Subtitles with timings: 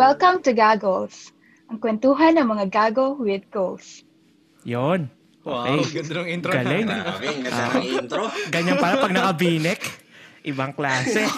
[0.00, 1.28] Welcome to Gagos,
[1.68, 4.00] ang kwentuhan ng mga gago with ghosts.
[4.64, 5.12] Yon.
[5.44, 6.00] Wow, Okay.
[6.00, 6.50] ganda ng intro.
[6.56, 6.88] Galing.
[6.88, 8.22] Grabe, ganda ng intro.
[8.48, 9.80] Ganyan pala pag nakabinek.
[10.40, 11.28] Ibang klase.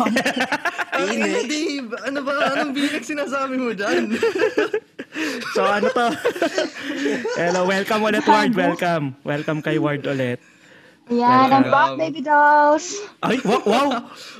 [0.94, 2.54] Ay, Dave, ano ba?
[2.54, 4.14] Anong binig sinasabi mo dyan?
[5.58, 6.06] so ano to?
[7.34, 8.54] Hello, welcome ulit Ward.
[8.54, 9.18] Welcome.
[9.26, 10.38] Welcome kay Ward ulit.
[11.10, 12.94] Ayan, I'm back, baby dolls.
[13.26, 13.88] Ay, wow, wow.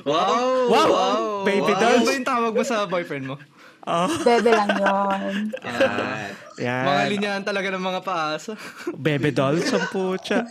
[0.07, 0.39] wow,
[0.71, 1.83] Wow, baby wow.
[1.83, 1.99] dolls.
[1.99, 3.35] Ano ba yung tawag mo sa boyfriend mo?
[3.83, 5.33] Oh, Bebe lang yon.
[5.63, 6.85] Ah, yan.
[6.85, 8.51] Mga linyahan talaga ng mga paasa.
[9.05, 10.47] Bebe doll, sampucha.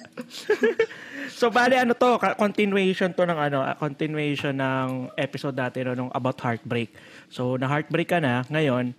[1.39, 6.13] so, bali ano to, continuation to ng ano, ah, continuation ng episode dati no, nung
[6.13, 6.93] about heartbreak.
[7.33, 8.93] So, na heartbreak ka na, ngayon,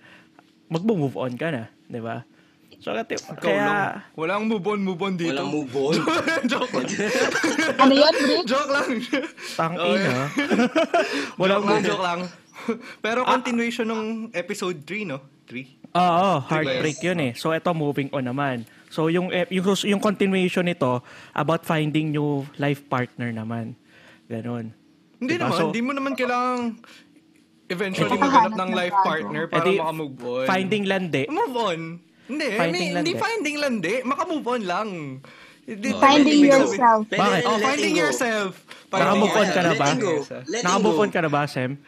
[0.71, 2.25] magbo-move on ka na, di ba?
[2.81, 3.91] So, kati, Ikaw kaya, lang.
[4.17, 5.31] Walang move on, move on dito.
[5.31, 5.95] walang move on.
[6.51, 6.87] Joke lang.
[7.79, 8.43] Ano yun, Brick?
[8.43, 8.89] Joke lang.
[9.55, 10.27] tang Oh, ina.
[11.39, 12.19] Walang Walang joke lang.
[13.05, 15.19] Pero continuation ng episode 3, no?
[15.47, 15.93] 3?
[15.93, 17.31] Oo, heartbreak yun eh.
[17.37, 18.65] So, ito, moving on naman.
[18.89, 23.77] So, yung, yung, yung continuation nito, about finding new life partner naman.
[24.25, 24.73] Ganon.
[25.21, 25.45] Hindi Diba?
[25.45, 25.57] naman.
[25.57, 26.81] So- Hindi mo naman kailangang
[27.69, 30.45] eventually maghanap hanap ng life partner para Eh di, makamove on.
[30.45, 31.23] Finding landi.
[31.29, 31.79] Move on.
[32.23, 33.09] Hindi, Finding hindi, landi.
[33.11, 33.93] hindi finding landi.
[34.03, 34.89] Makamove on lang.
[35.63, 37.01] Hindi, Finding hindi- yourself.
[37.07, 37.43] Bakit?
[37.47, 38.51] Oh, finding yourself.
[38.91, 39.87] Nakamove on ka na ba?
[40.43, 41.79] Nakamove on ka na ba, Sem?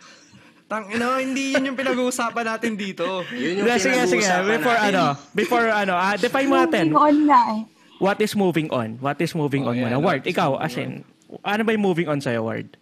[0.66, 3.22] Tang, ino, hindi yun yung pinag-uusapan natin dito.
[3.30, 4.90] Yun yung Sige, sige, Before natin.
[4.90, 5.04] ano,
[5.38, 6.90] before ano, ah, define mo natin.
[6.90, 7.62] Moving on nga eh.
[8.02, 8.98] What is moving on?
[8.98, 10.02] What is moving Oh, on yeah, muna?
[10.02, 10.92] Ward, ikaw, moving as in,
[11.46, 12.76] ano ba yung moving on sa'yo, Ward?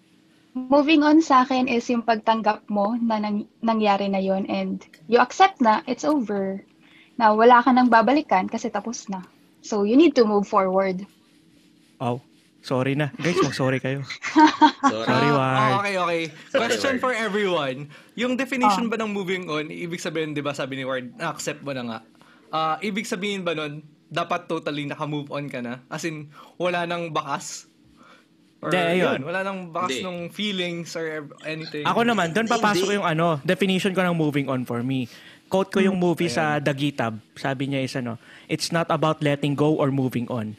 [0.56, 5.20] Moving on sa akin is yung pagtanggap mo na nang, nangyari na yon and you
[5.20, 6.62] accept na it's over.
[7.18, 9.22] Na wala ka nang babalikan kasi tapos na.
[9.60, 11.04] So you need to move forward.
[12.00, 12.22] Oh,
[12.64, 13.12] sorry na.
[13.14, 14.02] Guys, mag-sorry kayo.
[14.08, 15.06] Sorry.
[15.06, 15.54] Sorry, Ah, Ward.
[15.54, 16.22] ah, okay, okay.
[16.50, 17.92] Question for everyone.
[18.16, 21.76] Yung definition ba ng moving on, ibig sabihin, di ba sabi ni Ward, accept mo
[21.76, 22.00] na nga.
[22.50, 25.84] Ah, ibig sabihin ba nun, dapat totally naka-move on ka na?
[25.88, 27.68] As in, wala nang bakas?
[28.64, 29.20] Or ayun.
[29.20, 30.08] yun, wala nang bakas Hindi.
[30.08, 31.84] ng feelings or anything?
[31.84, 35.12] Ako naman, doon papasok yung ano, definition ko ng moving on for me.
[35.52, 37.20] Quote ko yung movie sa Dagitab.
[37.36, 38.16] Sabi niya is ano,
[38.48, 40.56] it's not about letting go or moving on.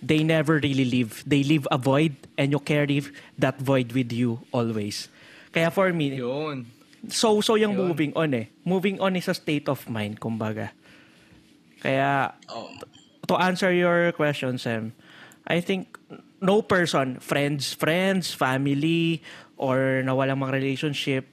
[0.00, 1.22] They never really leave.
[1.28, 3.04] They leave a void and you carry
[3.36, 5.08] that void with you always.
[5.52, 6.64] Kaya for me, Yun.
[7.12, 7.88] so so yung Yun.
[7.88, 8.46] moving on eh.
[8.64, 10.72] Moving on is a state of mind, kumbaga.
[11.84, 12.68] Kaya Oh,
[13.28, 14.92] to answer your question, Sam,
[15.46, 15.96] I think
[16.40, 19.22] no person, friends, friends, family,
[19.56, 21.28] or nawalang mga relationship,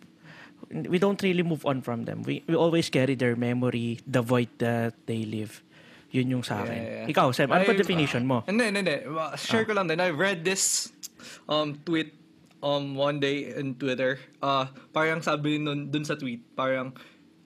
[0.72, 2.24] we don't really move on from them.
[2.24, 5.64] We we always carry their memory, the void that they live.
[6.12, 6.80] Yun yung sa akin.
[6.80, 7.12] Yeah, yeah.
[7.12, 8.44] Ikaw, Sam, ano I- definition mo?
[8.48, 8.98] Hindi, hindi, hindi.
[9.12, 10.00] Well, Share ko lang din.
[10.00, 10.92] I read this
[11.52, 12.16] um, tweet
[12.64, 14.20] um, one day in Twitter.
[14.40, 16.96] Uh, parang sabi nun, dun sa tweet, parang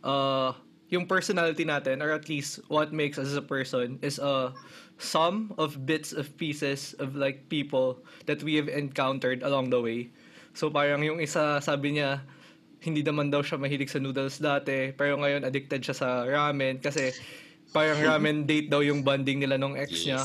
[0.06, 0.54] uh,
[0.92, 4.54] yung personality natin, or at least what makes us as a person, is a
[5.02, 7.98] sum of bits of pieces of like people
[8.30, 10.14] that we have encountered along the way.
[10.54, 12.22] So parang yung isa, sabi niya,
[12.82, 17.14] hindi naman daw siya mahilig sa noodles dati, pero ngayon addicted siya sa ramen kasi
[17.72, 20.22] parang ramen date daw yung bonding nila nung ex niya.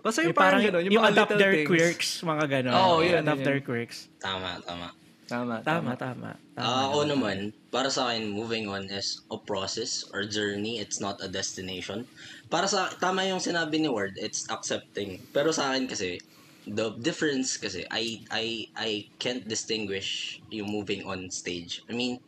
[0.00, 1.68] Basta Yung yung parang, parang gano'n, yung, yung mga little their things.
[1.68, 2.72] quirks, mga gano'n.
[2.74, 4.08] Oo, yun, Adapt yun, their quirks.
[4.16, 4.88] tama, tama.
[5.30, 5.94] Tama, Tama, tama.
[5.94, 6.30] tama.
[6.58, 10.82] Ah, ako naman, para sa akin, moving on is a process or journey.
[10.82, 12.02] It's not a destination.
[12.50, 15.22] Para sa, tama yung sinabi ni Ward, it's accepting.
[15.30, 16.18] Pero sa akin kasi,
[16.66, 18.90] the difference kasi, I, I, I
[19.22, 21.86] can't distinguish yung moving on stage.
[21.86, 22.18] I mean,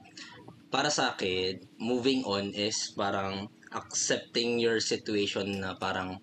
[0.71, 6.21] para sa akin, moving on is parang accepting your situation na parang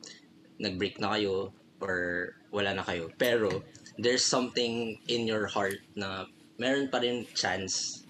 [0.60, 3.10] nag-break na kayo or wala na kayo.
[3.16, 3.64] Pero,
[3.96, 6.26] there's something in your heart na
[6.60, 8.04] meron pa rin chance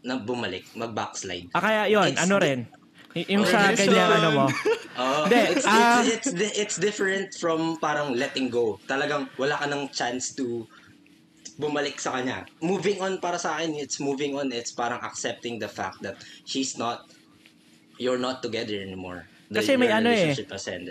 [0.00, 1.52] na bumalik, mag-backslide.
[1.52, 2.64] Ah, kaya yun, It's ano rin.
[3.12, 3.90] Y- Yung sa Redemption.
[3.90, 4.46] ganyan, ano mo.
[5.26, 6.00] Hindi, it's, ah.
[6.04, 8.78] it's, it's, di- it's different from parang letting go.
[8.84, 10.68] Talagang wala ka ng chance to
[11.60, 12.44] bumalik sa kanya.
[12.64, 14.52] Moving on para sa akin, it's moving on.
[14.52, 17.04] It's parang accepting the fact that she's not,
[18.00, 19.28] you're not together anymore.
[19.52, 20.32] The- Kasi may ano eh,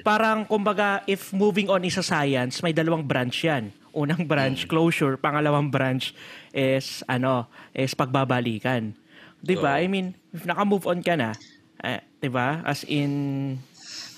[0.06, 3.74] parang kumbaga if moving on is a science, may dalawang branch yan.
[3.90, 4.70] Unang branch, Mm.
[4.70, 5.18] closure.
[5.18, 6.14] Pangalawang branch
[6.54, 8.94] is, ano, is pagbabalikan.
[9.42, 9.80] 'Di ba?
[9.80, 9.82] Oo.
[9.82, 11.34] I mean, if naka-move on ka na,
[11.82, 12.62] eh, 'di ba?
[12.62, 13.56] As in,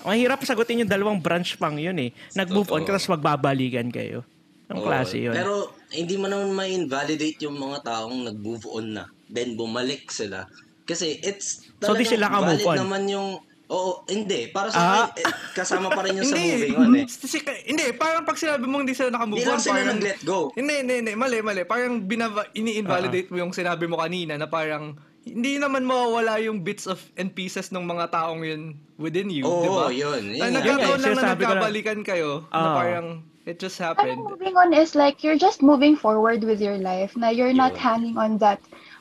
[0.02, 2.10] mahirap sagutin yung dalawang branch pang yun eh.
[2.34, 2.98] Nag-move on ka, Totoo.
[2.98, 4.26] tapos magbabalikan kayo.
[4.68, 5.32] Ang Oo, klase yun.
[5.32, 9.04] Pero hindi mo naman ma-invalidate yung mga taong nag-move on na.
[9.30, 10.50] Then bumalik sila.
[10.92, 12.76] Kasi it's So, di sila ka-move valid on?
[12.78, 13.28] naman yung
[13.66, 14.52] Oo, hindi.
[14.52, 14.92] Para sa Ah.
[15.08, 17.06] akin, eh, kasama pa rin yung sa Hindi, moving on eh.
[17.08, 20.20] si, hindi, parang pag sinabi mong hindi sila nakamove Hindi on, lang sila parang, nag-let
[20.22, 20.38] go.
[20.52, 21.62] Hindi, hindi, hindi, mali, mali.
[21.64, 24.92] Parang binava, ini-invalidate mo yung sinabi mo kanina na parang
[25.24, 28.62] hindi naman mawawala yung bits of and pieces ng mga taong yun
[29.00, 29.84] within you, Oo, di ba?
[29.88, 30.22] yun.
[30.28, 31.32] Yun nagkataon Yun nga, lang na lang.
[31.32, 32.76] nagkabalikan kayo na Ah.
[32.76, 33.06] parang
[33.42, 34.20] it just Parang happened.
[34.20, 37.80] moving on is like you're just moving forward with your life na you're not Yun.
[37.80, 38.60] hanging on that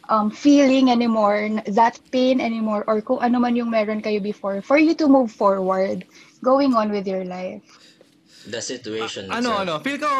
[0.09, 4.61] um, feeling anymore, n- that pain anymore, or kung ano man yung meron kayo before,
[4.61, 6.05] for you to move forward,
[6.43, 7.61] going on with your life.
[8.49, 9.61] The situation Ano, itself.
[9.61, 10.11] ano, feel ko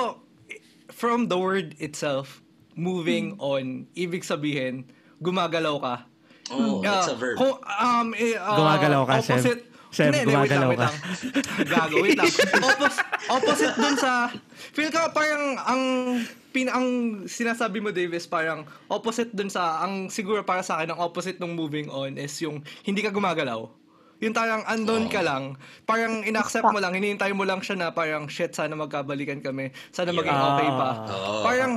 [0.92, 2.42] from the word itself,
[2.78, 3.42] moving Hmm.
[3.42, 3.64] on,
[3.98, 4.86] ibig sabihin,
[5.24, 5.96] gumagalaw ka.
[6.52, 7.38] Oh, Yeah, it's a verb.
[7.40, 9.60] Kung, um, eh, uh, Gumagalaw ka, opposite, Seb,
[9.92, 10.80] Hindi, hindi, wait gumagalaw ka.
[10.80, 10.96] lang.
[11.68, 12.32] Gago, wait lang.
[12.72, 14.32] Oppos- opposite dun sa,
[14.72, 15.82] feel ko parang ang,
[16.56, 16.88] pin, ang
[17.28, 21.52] sinasabi mo, Davis, parang opposite dun sa, ang siguro para sa akin, ang opposite ng
[21.52, 23.68] moving on is yung hindi ka gumagalaw.
[24.22, 28.30] Yung parang andon ka lang, parang inaccept mo lang, hinihintay mo lang siya na parang,
[28.30, 30.90] shit, sana magkabalikan kami, sana maging okay pa.
[31.42, 31.72] Parang,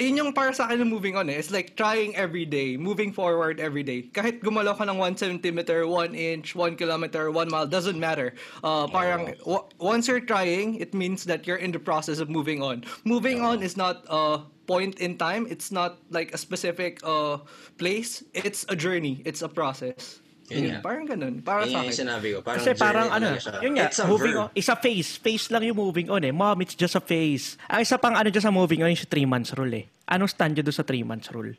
[0.00, 1.36] yun yung para sa akin ng moving on eh.
[1.36, 4.08] It's like trying every day, moving forward every day.
[4.10, 8.34] Kahit gumalaw ka ng 1 centimeter, 1 inch, 1 kilometer, 1 mile, doesn't matter.
[8.62, 12.62] Uh, parang, w- once you're trying, it means that you're in the process of moving
[12.62, 12.84] on.
[13.04, 15.46] Moving on is not a point in time.
[15.50, 17.38] It's not like a specific uh,
[17.78, 18.22] place.
[18.34, 19.22] It's a journey.
[19.24, 20.20] It's a process.
[20.48, 20.80] Yun Yun, nga.
[20.80, 21.34] parang ganun.
[21.38, 21.92] Para Yun sa akin.
[21.94, 22.38] sinabi ko.
[22.40, 24.48] Parang Kasi parang ano, yun nga, It's a moving verb.
[24.48, 26.32] on, isa phase, phase lang yung moving on eh.
[26.32, 27.60] Mom, it's just a phase.
[27.66, 29.84] Ang isa pang ano dyan sa moving on, yung 3 months rule eh.
[30.06, 31.52] Anong stand doon sa 3 months rule?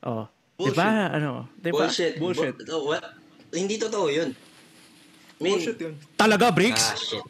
[0.00, 0.24] Oh.
[0.56, 1.12] Di ba?
[1.12, 1.48] Ano?
[1.54, 1.84] Di ba?
[1.84, 2.16] Bullshit.
[2.16, 2.56] Bullshit.
[2.56, 3.04] Bu- oh, what?
[3.50, 4.32] Hindi totoo yun.
[4.32, 4.36] I
[5.38, 5.94] mean, Bullshit yun.
[6.16, 6.84] Talaga, Ah, Briggs?
[6.98, 7.24] shit.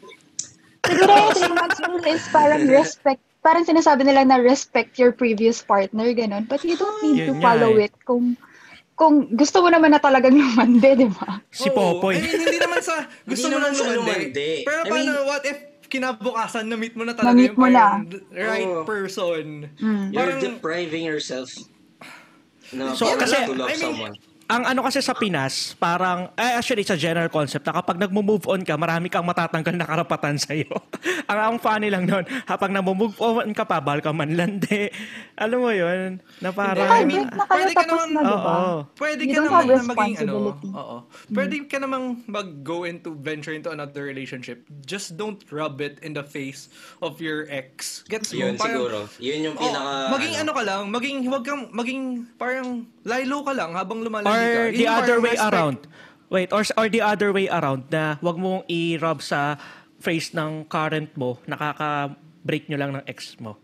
[0.81, 5.59] Siguro yung three months rule is parang respect, parang sinasabi nila na respect your previous
[5.59, 6.43] partner, ganun.
[6.43, 7.85] But you don't need to Yun nga follow eh.
[7.85, 8.33] it kung
[9.01, 11.41] kung gusto mo naman na talagang lumande, di ba?
[11.49, 11.73] si.
[11.73, 12.13] Popoy.
[12.13, 13.97] I mean, hindi naman sa gusto mo naman lumande.
[13.97, 14.47] lumande.
[14.61, 15.57] Pero I paano, mean- what if
[15.89, 17.99] kinabukasan, na-meet mo na talaga Na-meet yung mo na.
[18.31, 18.85] right Oo.
[18.85, 19.67] person.
[19.75, 20.05] Mm.
[20.07, 21.49] You're Parang- depriving yourself
[22.71, 24.15] na So, kasi- to love I mean, someone.
[24.47, 28.45] ang ano kasi sa Pinas, parang, eh, actually, it's a general concept na kapag nag-move
[28.45, 30.67] on ka, marami kang matatanggal na karapatan sa'yo.
[31.31, 34.91] ang, ang funny lang nun, kapag nag-move on ka pa, bal ka manlande.
[35.39, 36.19] Alam mo yun?
[36.43, 38.51] Na parang, I mean, na kayo pwede ka tapos naman- na, di ba?
[38.51, 38.77] Oo.
[38.93, 40.97] Pwede ka naman na maging ano, oo.
[41.31, 44.67] Pwede ka namang mag-go into, venture into another relationship.
[44.83, 46.67] Just don't rub it in the face
[46.99, 48.03] of your ex.
[48.11, 48.43] Gets mo?
[48.43, 48.97] Yun Parang- siguro.
[49.17, 50.11] Yun yung pinaka...
[50.11, 52.01] maging ano ka lang, maging, wag kang, maging
[52.35, 52.67] parang
[53.01, 54.59] lilo ka lang habang lumalandi ka.
[54.59, 55.53] or the other way respect.
[55.55, 55.79] around.
[56.31, 59.59] Wait, or, or the other way around na wag mong i-rub sa
[60.01, 63.55] face ng current mo, nakaka-break nyo lang ng ex mo.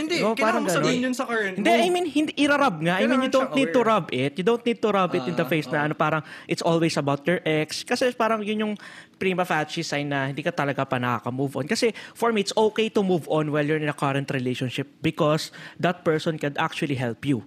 [0.00, 1.84] Hindi, Oo, kailangan parang mo sabihin yun sa current Hindi, mo.
[1.84, 2.96] I mean, hindi irarub nga.
[2.96, 4.00] I mean, you Kailangan don't need to aware.
[4.00, 4.32] rub it.
[4.40, 6.96] You don't need to rub it in the Ah, face na ano, parang it's always
[6.96, 7.84] about your ex.
[7.84, 8.74] Kasi parang yun yung
[9.20, 11.66] prima facie sign na hindi ka talaga pa nakaka-move on.
[11.68, 15.52] Kasi for me, it's okay to move on while you're in a current relationship because
[15.76, 17.44] that person can actually help you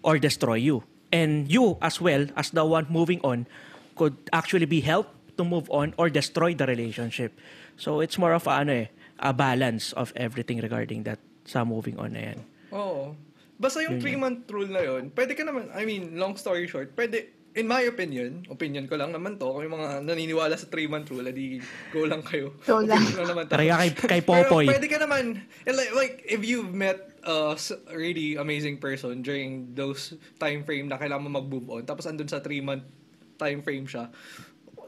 [0.00, 0.80] or destroy you.
[1.12, 3.44] And you as well, as the one moving on,
[3.92, 7.32] could actually be helped to move on or destroy the relationship.
[7.80, 11.16] So it's more of a, ano eh, a balance of everything regarding that
[11.48, 12.38] sa moving on na yan.
[12.76, 13.16] Oo.
[13.56, 17.28] Basta yung three-month rule na yun, pwede ka naman, I mean, long story short, pwede,
[17.52, 21.28] in my opinion, opinion ko lang naman to, kung yung mga naniniwala sa three-month rule,
[21.28, 21.60] edi
[21.92, 22.56] go lang kayo.
[22.64, 22.96] Go lang.
[22.96, 23.52] Opinion ko naman to.
[23.52, 24.64] Tara kay, kay Popoy.
[24.64, 29.76] Pero pwede ka naman, like, like if you've met a s- really amazing person during
[29.76, 32.88] those time frame na kailangan mo mag-move on, tapos andun sa three-month
[33.36, 34.08] time frame siya,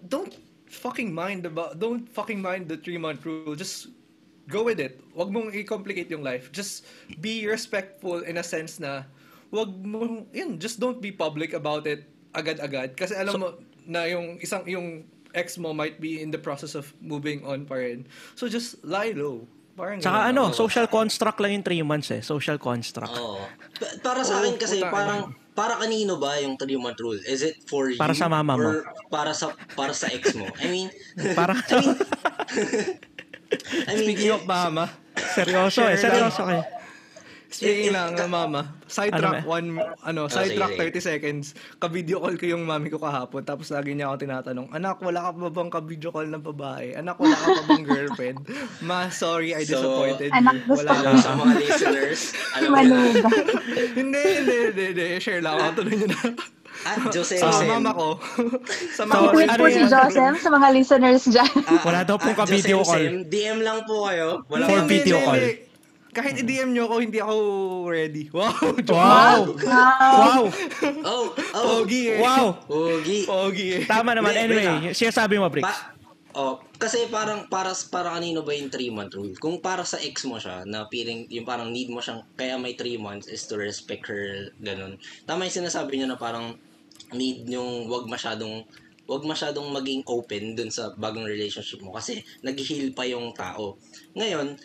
[0.09, 0.33] don't
[0.67, 3.55] fucking mind about, don't fucking mind the three-month rule.
[3.55, 3.89] Just
[4.49, 5.01] go with it.
[5.15, 6.51] Wag mong i-complicate yung life.
[6.51, 6.87] Just
[7.21, 9.05] be respectful in a sense na
[9.53, 12.97] wag mo, yun, just don't be public about it agad-agad.
[12.97, 13.49] Kasi alam mo
[13.85, 15.05] na yung isang, yung
[15.37, 18.09] ex mo might be in the process of moving on pa rin.
[18.37, 19.45] So just lie low.
[19.73, 20.29] Parang ganun.
[20.37, 22.21] ano, social construct lang yung 3 months eh.
[22.21, 23.17] Social construct.
[23.17, 23.41] Oo.
[23.81, 27.21] Pa- para sa akin kasi, puta, parang, para kanino ba yung three-month rule?
[27.29, 28.01] Is it for you?
[28.01, 28.65] Para sa mama mo.
[28.65, 28.77] Or
[29.13, 30.49] para sa, para sa ex mo?
[30.61, 30.89] I mean,
[31.37, 31.53] Para,
[33.89, 34.89] I mean, Speaking of mama,
[35.37, 35.97] seryoso eh.
[36.01, 36.65] Seryoso kayo.
[37.53, 39.69] Speaking lang ng mama, sidetrack Ano one,
[40.03, 41.45] ano, Oh, sidetrack sige, 30 seconds.
[41.77, 45.31] Ka-video call ko yung mami ko kahapon, tapos lagi niya ako tinatanong, anak, wala ka
[45.31, 46.97] pa bang ka-video call ng babae?
[46.97, 48.39] Anak, wala ka pa bang girlfriend?
[48.89, 50.75] Ma, sorry, I So, disappointed anak, you.
[50.75, 51.11] Wala ka.
[51.19, 52.21] sa mga listeners,
[52.53, 52.99] alam mo na,
[53.93, 55.07] hindi, hindi, hindi, hindi.
[55.19, 55.69] Share lang ako.
[55.79, 56.21] Tuloy niyo na.
[56.83, 57.69] at Jose Sa Jose.
[57.69, 58.19] mama ko.
[58.97, 59.39] sa So, mama ko.
[59.39, 59.81] I-tweet ano po si?
[59.85, 61.53] Joseph sa mga listeners dyan.
[61.63, 63.07] Ah, Wala daw pong at ka-video call.
[63.23, 64.43] DM lang po kayo.
[64.49, 65.43] Wala For video hindi, call.
[66.13, 67.35] Kahit i-DM nyo ako, hindi ako
[67.89, 68.29] ready.
[68.37, 68.53] Wow!
[68.85, 68.93] Wow!
[68.93, 69.41] Wow.
[69.65, 70.43] Wow!
[71.09, 71.65] Oh, oh.
[71.81, 72.21] Pogi eh.
[72.21, 72.61] Wow!
[72.69, 73.25] Pogi.
[73.25, 73.83] Pogi eh.
[73.89, 74.37] Tama naman.
[74.37, 75.65] Wait, wait Anyway, siya sabi mo, Bricks.
[75.65, 75.93] Pa-
[76.33, 79.37] Oh, kasi parang para para kanino ba yung 3 month rule?
[79.37, 82.73] Kung para sa ex mo siya na feeling yung parang need mo siyang kaya may
[82.73, 84.97] 3 months is to respect her ganun.
[85.29, 86.57] Tama yung sinasabi niyo na parang
[87.13, 88.65] need yung wag masyadong
[89.05, 93.77] wag masyadong maging open dun sa bagong relationship mo kasi nag-heal pa yung tao.
[94.17, 94.57] Ngayon,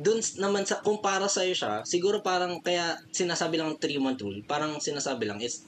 [0.00, 4.40] dun naman sa kung para sa siya, siguro parang kaya sinasabi lang 3 month rule,
[4.48, 5.60] parang sinasabi lang is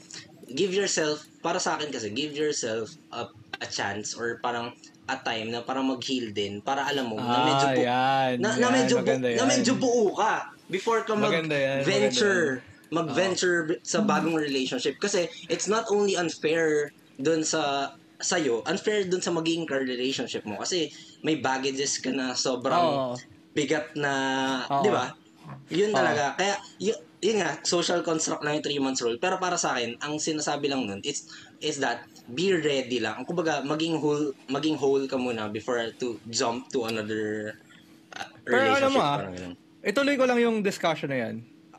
[0.49, 3.25] give yourself para sa akin kasi give yourself a,
[3.61, 4.73] a chance or parang
[5.05, 8.33] a time na parang mag-heal din para alam mo na medyo Ah, bu- yan.
[8.41, 10.41] na, na yan, medyo bu- na medyo buo ka
[10.73, 17.93] before ka mag-venture mag-venture b- sa bagong relationship kasi it's not only unfair dun sa
[18.15, 20.89] sa'yo, unfair dun sa magiging relationship mo kasi
[21.21, 23.15] may baggages ka na sobrang Oo.
[23.55, 24.13] Bigat na,
[24.69, 24.83] Oo.
[24.83, 25.15] di ba?
[25.71, 26.35] Yun talaga.
[26.35, 29.17] Kaya, y- yun nga, social construct lang yung 3 months rule.
[29.17, 31.31] Pero para sa akin, ang sinasabi lang nun, is,
[31.63, 33.21] is that, be ready lang.
[33.21, 37.53] Ang kumbaga, maging whole, maging whole ka muna before to jump to another
[38.17, 38.97] uh, Pero alam relationship.
[38.97, 39.55] mo ah, parang ganun.
[39.85, 41.35] ituloy ko lang yung discussion na yan.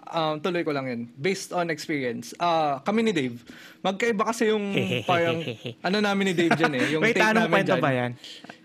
[0.06, 1.02] Um, tuloy ko lang yun.
[1.12, 2.38] Based on experience.
[2.38, 3.42] Ah, kami ni Dave,
[3.82, 4.70] magkaiba kasi yung
[5.10, 5.42] parang,
[5.82, 6.86] ano namin ni Dave dyan eh.
[6.94, 7.80] Yung Wait, take anong namin dyan.
[7.80, 8.12] ba yan?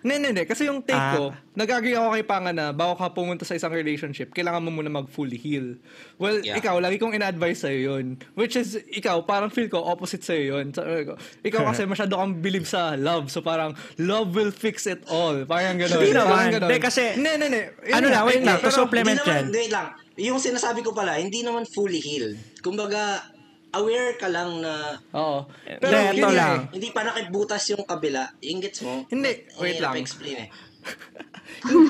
[0.01, 0.45] Hindi, hindi, hindi.
[0.45, 1.13] Kasi yung take Ah.
[1.15, 1.23] ko,
[1.55, 5.37] nag-agree ako kay Panga na bago ka pumunta sa isang relationship, kailangan mo muna mag-fully
[5.37, 5.77] heal.
[6.17, 6.57] Well, Yeah.
[6.57, 8.17] ikaw, lagi kong ina-advise sa'yo yun.
[8.33, 10.73] Which is, ikaw, parang feel ko, opposite sa'yo yun.
[10.73, 13.29] Sabi ko, Ikaw kasi masyado kang believe sa love.
[13.29, 15.41] So parang, love will fix it all.
[15.45, 15.97] Parang gano'n.
[15.97, 16.45] Hindi naman.
[16.55, 17.63] Hindi, kasi- Hindi, hindi, hindi.
[17.91, 18.57] Ano lang, wait lang.
[18.57, 19.45] To Pero- supplement yan.
[19.49, 19.89] wait lang.
[20.21, 22.37] Yung sinasabi ko pala, hindi naman fully healed.
[22.61, 23.25] Kumbaga,
[23.73, 25.49] aware ka lang na Oo.
[25.65, 26.57] Hindi, Pero ito yun lang.
[26.67, 26.77] eh.
[26.77, 28.29] hindi pa nakibutas yung kabila.
[28.41, 29.07] Yung gets mo?
[29.07, 29.95] Hindi, wait Eh, lang.
[29.95, 30.49] Pa-explain eh.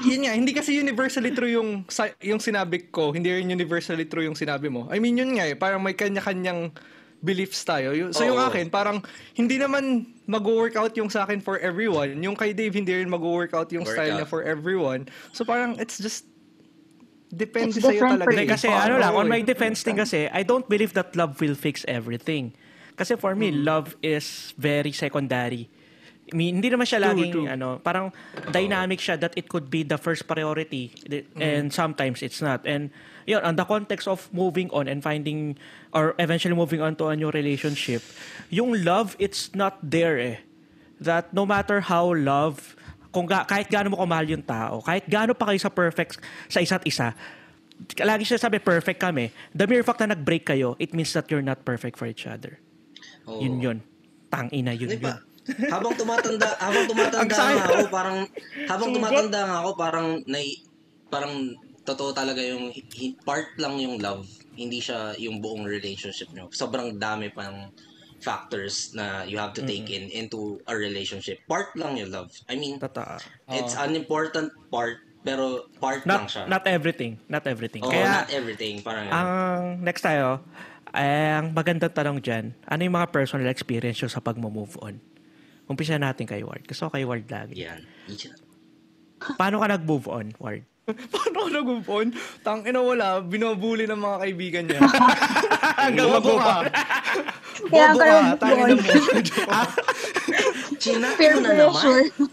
[0.02, 4.24] yun nga, hindi kasi universally true yung sa- yung sinabi ko, hindi rin universally true
[4.24, 4.86] yung sinabi mo.
[4.88, 6.70] I mean, yun nga eh, parang may kanya-kanyang
[7.20, 7.92] beliefs tayo.
[8.10, 8.48] So yung Oo.
[8.48, 9.04] akin, parang
[9.36, 12.16] hindi naman mag-workout yung sa akin for everyone.
[12.16, 14.32] Yung kay Dave, hindi rin mag-workout yung style niya Workout.
[14.32, 15.04] for everyone.
[15.30, 16.29] So parang it's just
[17.30, 18.34] depende sa'yo different talaga.
[18.34, 21.54] Hindi, kasi ano lang, on my defense thing kasi, I don't believe that love will
[21.54, 22.52] fix everything.
[22.98, 23.64] Kasi for me, Hmm.
[23.64, 25.70] love is very secondary.
[26.30, 27.48] I mean, hindi naman siya laging, true.
[27.50, 28.14] ano, parang
[28.54, 31.42] dynamic siya that it could be the first priority Hmm.
[31.42, 32.62] and sometimes it's not.
[32.62, 32.94] And
[33.26, 35.58] yun, on the context of moving on and finding
[35.90, 38.02] or eventually moving on to a new relationship,
[38.46, 40.38] yung love, it's not there eh.
[41.00, 42.76] That no matter how love,
[43.10, 46.58] kung ga- kahit gaano mo kamahal yung tao, kahit gaano pa kayo sa perfect sa
[46.58, 47.14] isa't isa,
[48.00, 49.30] lagi siya sabi perfect kami.
[49.50, 52.58] The mere fact na nag-break kayo, it means that you're not perfect for each other.
[53.26, 53.42] Oo.
[53.42, 53.78] Yun yun.
[54.30, 55.18] Tangina yun Hindi yun.
[55.66, 58.18] habang tumatanda, habang tumatanda nga ako, parang
[58.70, 60.62] habang tumatanda nga ako, parang nai
[61.10, 62.70] parang totoo talaga yung
[63.26, 64.22] part lang yung love,
[64.54, 66.46] hindi siya yung buong relationship nyo.
[66.54, 67.72] Sobrang dami pang
[68.20, 71.40] factors na you have to take in into a relationship.
[71.48, 72.30] Part lang yung love.
[72.48, 73.18] I mean, Totoo.
[73.48, 76.44] it's an important part, pero part lang Not, siya.
[76.48, 77.16] not everything.
[77.28, 77.82] Not everything.
[77.84, 78.84] Oo, Kaya, not everything.
[78.84, 80.44] Parang ang next tayo,
[80.92, 84.98] ay, ang magandang tanong dyan, ano yung mga personal experience sa pag-move on?
[85.70, 86.66] Umpisa natin kay Ward.
[86.66, 87.62] Gusto ko kay Ward lagi.
[87.62, 87.86] Yan.
[89.38, 90.66] Paano ka nag-move on, Ward?
[91.14, 92.06] Paano ko nag-move on?
[92.42, 94.80] Tang ina wala, binubuli ng mga kaibigan niya.
[95.86, 96.66] Hanggang Bobo ka.
[97.68, 98.40] Kaya Bobo kayo ka.
[98.40, 98.72] Mo.
[100.80, 101.76] Chinat Peer mo na naman.
[101.76, 102.08] pressure.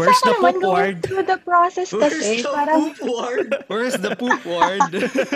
[0.00, 1.04] Where's the naman poop, Ward?
[1.04, 3.52] through the process Where's kasi, the parang, poop word?
[3.68, 4.80] Where's the poop word?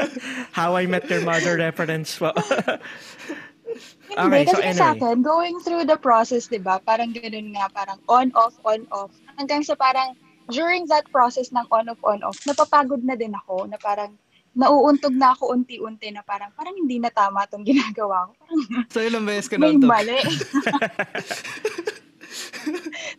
[0.57, 2.33] How I Met Your Mother reference hindi,
[4.15, 4.99] Okay, so kasi sa anyway.
[5.01, 9.11] akin, going through the process, di ba, parang ganun nga, parang on-off, on-off.
[9.37, 10.15] Hanggang sa parang,
[10.53, 14.15] during that process ng on-off, on-off, napapagod na din ako, na parang,
[14.55, 18.33] nauuntog na ako unti-unti na parang, parang hindi na tama itong ginagawa ko.
[18.39, 19.91] Parang so ilang beses ka may nauntog?
[19.91, 20.19] mali.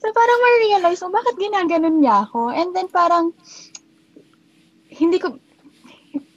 [0.02, 2.56] so parang ma-realize, oh, bakit ginaganon niya ako?
[2.56, 3.36] And then parang,
[4.88, 5.36] hindi ko,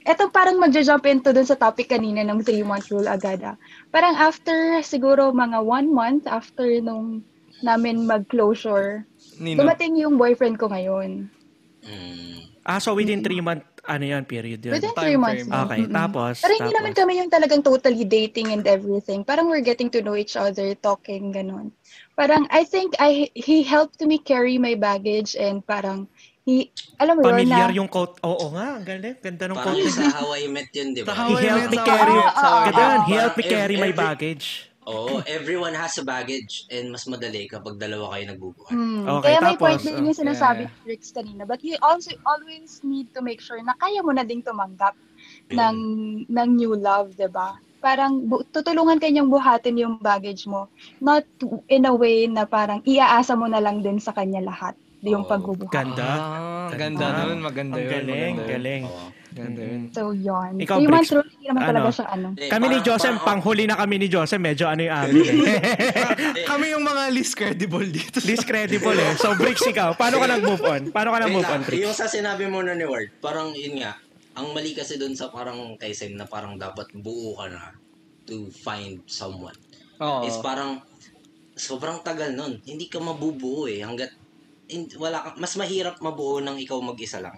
[0.03, 3.55] eto parang magja-jump into dun sa topic kanina ng 3-month rule agad ah.
[3.93, 7.23] Parang after siguro mga one month after nung
[7.61, 9.03] namin mag-closure,
[9.39, 9.63] Nino.
[9.63, 11.27] dumating yung boyfriend ko ngayon.
[11.83, 12.39] Mm.
[12.67, 14.71] ah, so within three month, ano yun, period yun?
[14.71, 15.43] Within Time 3 months.
[15.43, 15.59] frame.
[15.59, 15.95] Okay, Mm-mm.
[15.97, 16.77] tapos, Pero hindi tapos.
[16.77, 19.25] naman kami yung talagang totally dating and everything.
[19.25, 21.73] Parang we're getting to know each other, talking, ganun.
[22.13, 26.05] Parang, I think I he helped me carry my baggage and parang,
[26.45, 28.21] he, alam mo yun Familiar na, yung quote.
[28.21, 29.17] Oo nga, ang galing.
[29.17, 29.81] Ganda ng Parang quote.
[29.81, 31.11] yung sa How I Met yun, di ba?
[31.11, 32.13] He helped me carry.
[32.13, 32.97] Ganda, ah.
[33.03, 34.68] he helped me Parang carry my every- baggage.
[34.89, 38.73] Oo, everyone has a baggage and mas madali kapag dalawa kayo nagbubuhat.
[38.73, 39.05] Hmm.
[39.21, 40.73] Okay, Kaya may tapos, point din yung oh, sinasabi yeah.
[40.73, 41.45] ni Rix kanina.
[41.45, 44.97] But you also always need to make sure na kaya mo na ding tumanggap
[45.53, 45.57] Yun.
[45.61, 45.77] ng,
[46.25, 47.53] ng new love, di ba?
[47.79, 50.67] parang bu- tutulungan kanyang buhatin yung baggage mo.
[50.99, 51.23] Not
[51.71, 54.75] in a way na parang iaasa mo na lang din sa kanya lahat.
[54.99, 55.31] Yung Oo.
[55.31, 55.71] pagbubuhat.
[55.71, 56.11] Ganda.
[56.19, 57.39] Ah, ganda nun.
[57.39, 57.91] Maganda Ang yun.
[57.95, 58.51] galing, maganda yun.
[58.51, 58.83] galing.
[59.29, 59.81] Ganda yun.
[59.93, 60.57] So, yun.
[60.57, 61.93] Ikaw, so, yung Bricks, truly, hindi naman talaga ano?
[61.93, 62.27] siya ano.
[62.33, 65.61] Kami ni Joseph, panghuli na kami ni Joseph, medyo ano yung amin eh.
[66.49, 68.17] Kami yung mga least credible dito.
[68.25, 69.13] Least credible eh.
[69.21, 70.81] So, Bricks, ikaw, paano ka nag-move on?
[70.89, 71.83] Paano ka nag-move on, Bricks?
[71.85, 74.01] Yung sa sinabi mo na ni Ward, parang yun nga,
[74.33, 77.75] ang mali kasi dun sa parang kay Sam na parang dapat buo ka na
[78.25, 79.55] to find someone.
[79.99, 80.25] Oo.
[80.25, 80.81] Is parang
[81.59, 82.63] sobrang tagal nun.
[82.63, 83.83] Hindi ka mabubuo eh.
[83.83, 84.15] Hanggat
[84.71, 87.35] in- wala ka, mas mahirap mabuo ng ikaw mag-isa lang.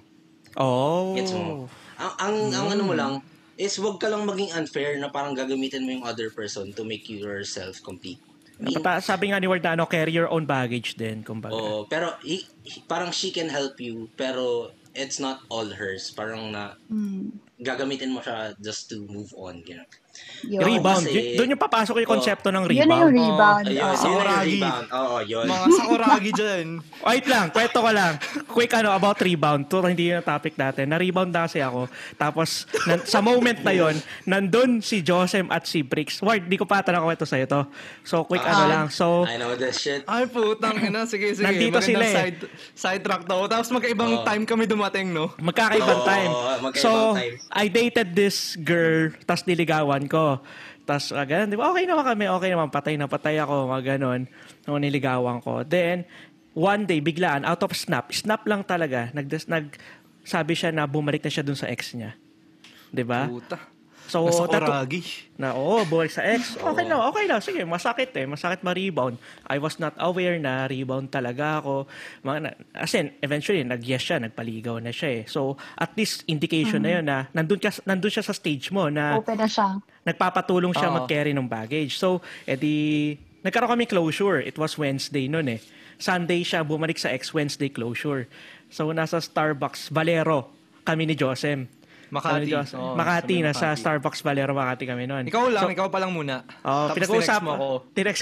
[0.57, 1.15] Oh.
[1.15, 1.67] Gets mo?
[2.01, 3.13] Ang, ang, ang ano mo lang,
[3.55, 7.05] is wag ka lang maging unfair na parang gagamitin mo yung other person to make
[7.05, 8.17] yourself complete.
[8.61, 11.53] I mean, sabi nga ni Ward na ano, carry your own baggage din, kumbaga.
[11.53, 16.13] Oo, pero he- he- parang she can help you, pero it's not all hers.
[16.13, 17.33] Parang na Hmm.
[17.57, 19.65] gagamitin mo siya just to move on.
[19.65, 19.87] You know?
[20.41, 20.57] Yun.
[20.59, 21.05] Rebound.
[21.05, 23.13] kasi- doon yung papasok yung konsepto ng Yun na yung rebound.
[23.13, 23.63] rebound.
[23.63, 24.49] Ayun, yun na yung Sakuragi.
[24.57, 24.87] rebound.
[24.91, 25.45] Oo, yun.
[25.45, 26.65] Mga sakuragi dyan.
[27.07, 28.13] Wait lang, kwento ko lang.
[28.47, 29.61] Quick ano about rebound.
[29.67, 30.89] To hindi yung topic natin.
[30.89, 31.85] Na-rebound na kasi ako.
[32.15, 32.49] Tapos,
[32.83, 36.17] nan- sa moment na yon nandun si Josem at si Bricks.
[36.19, 37.61] Ward, di ko pa ata nakwento sa'yo to.
[38.01, 38.69] So, quick ano Ah.
[38.71, 38.85] lang.
[38.89, 40.01] So, I know this shit.
[40.03, 41.05] Ay, putang ina.
[41.05, 41.43] Sige, sige.
[41.43, 42.15] Nandito Magandang sila eh.
[42.17, 42.37] Side,
[42.73, 43.45] side track daw.
[43.45, 44.25] Tapos magkaibang Oo.
[44.25, 45.29] time kami dumating, no?
[45.37, 46.31] magkakaibang Oo, time.
[46.59, 47.37] magkaibang So, time.
[47.51, 50.43] I dated this girl, tas niligawan ko.
[50.83, 53.95] Tas, uh, ganun, di ba, okay naman kami, okay naman, patay na patay ako, mga
[53.95, 54.27] ganun,
[54.67, 55.63] nung niligawan ko.
[55.63, 56.03] Then,
[56.51, 59.65] one day, biglaan, out of snap, snap lang talaga, nag, nag
[60.27, 62.13] sabi siya na bumalik na siya dun sa ex niya.
[62.91, 63.25] Di ba?
[63.31, 63.71] Puta.
[64.11, 65.01] So, Nasa tatu- kuragi.
[65.39, 66.57] na oo, bumalik sa ex.
[66.59, 67.39] Okay na, okay na.
[67.39, 68.27] Sige, masakit eh.
[68.27, 69.15] Masakit ma-rebound.
[69.47, 71.87] I was not aware na rebound talaga ako.
[72.27, 75.23] Mga, na, as in, eventually, nag-yes siya, nagpaligaw na siya eh.
[75.31, 79.15] So, at least indication na yun na nandun, ka, nandun siya sa stage mo na
[79.15, 79.79] Open na siya.
[80.01, 81.03] Nagpapatulong siya Oo.
[81.03, 81.95] mag-carry ng baggage.
[81.95, 84.41] So, edi, nagkaroon kami closure.
[84.41, 85.61] It was Wednesday noon eh.
[86.01, 88.25] Sunday siya bumalik sa ex Wednesday closure.
[88.73, 90.49] So, nasa Starbucks, Valero,
[90.81, 91.69] kami ni Josem.
[92.11, 92.43] Kami Makati.
[92.43, 92.75] ni Josem.
[92.75, 93.79] Oo, Makati, sa may nasa Makati.
[93.79, 95.23] Starbucks, Valero, Makati kami noon.
[95.29, 96.43] Ikaw lang, So, ikaw pa lang muna.
[96.65, 97.67] Oh, Tapos pinag-usap tinext mo ako.
[97.93, 98.15] Tinex,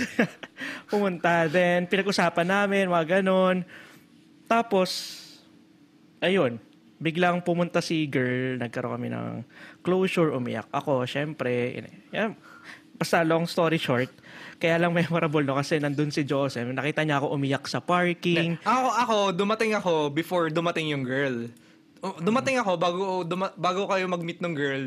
[0.91, 1.33] pumunta.
[1.47, 3.63] Then, pinag-usapan namin, mga ganon.
[4.45, 4.89] Tapos,
[6.19, 6.59] ayun,
[6.99, 9.27] biglang pumunta si girl, nagkaroon kami ng
[9.79, 11.79] closure, umiyak ako, syempre.
[12.11, 12.35] Yan,
[12.93, 14.11] basta long story short,
[14.59, 18.59] kaya lang memorable no kasi nandun si Joseph, nakita niya ako umiyak sa parking.
[18.61, 21.47] Ako, ako, dumating ako before dumating yung girl.
[21.99, 24.83] Oh, Dumating ako bago duma- bago kayo mag-meet ng girl.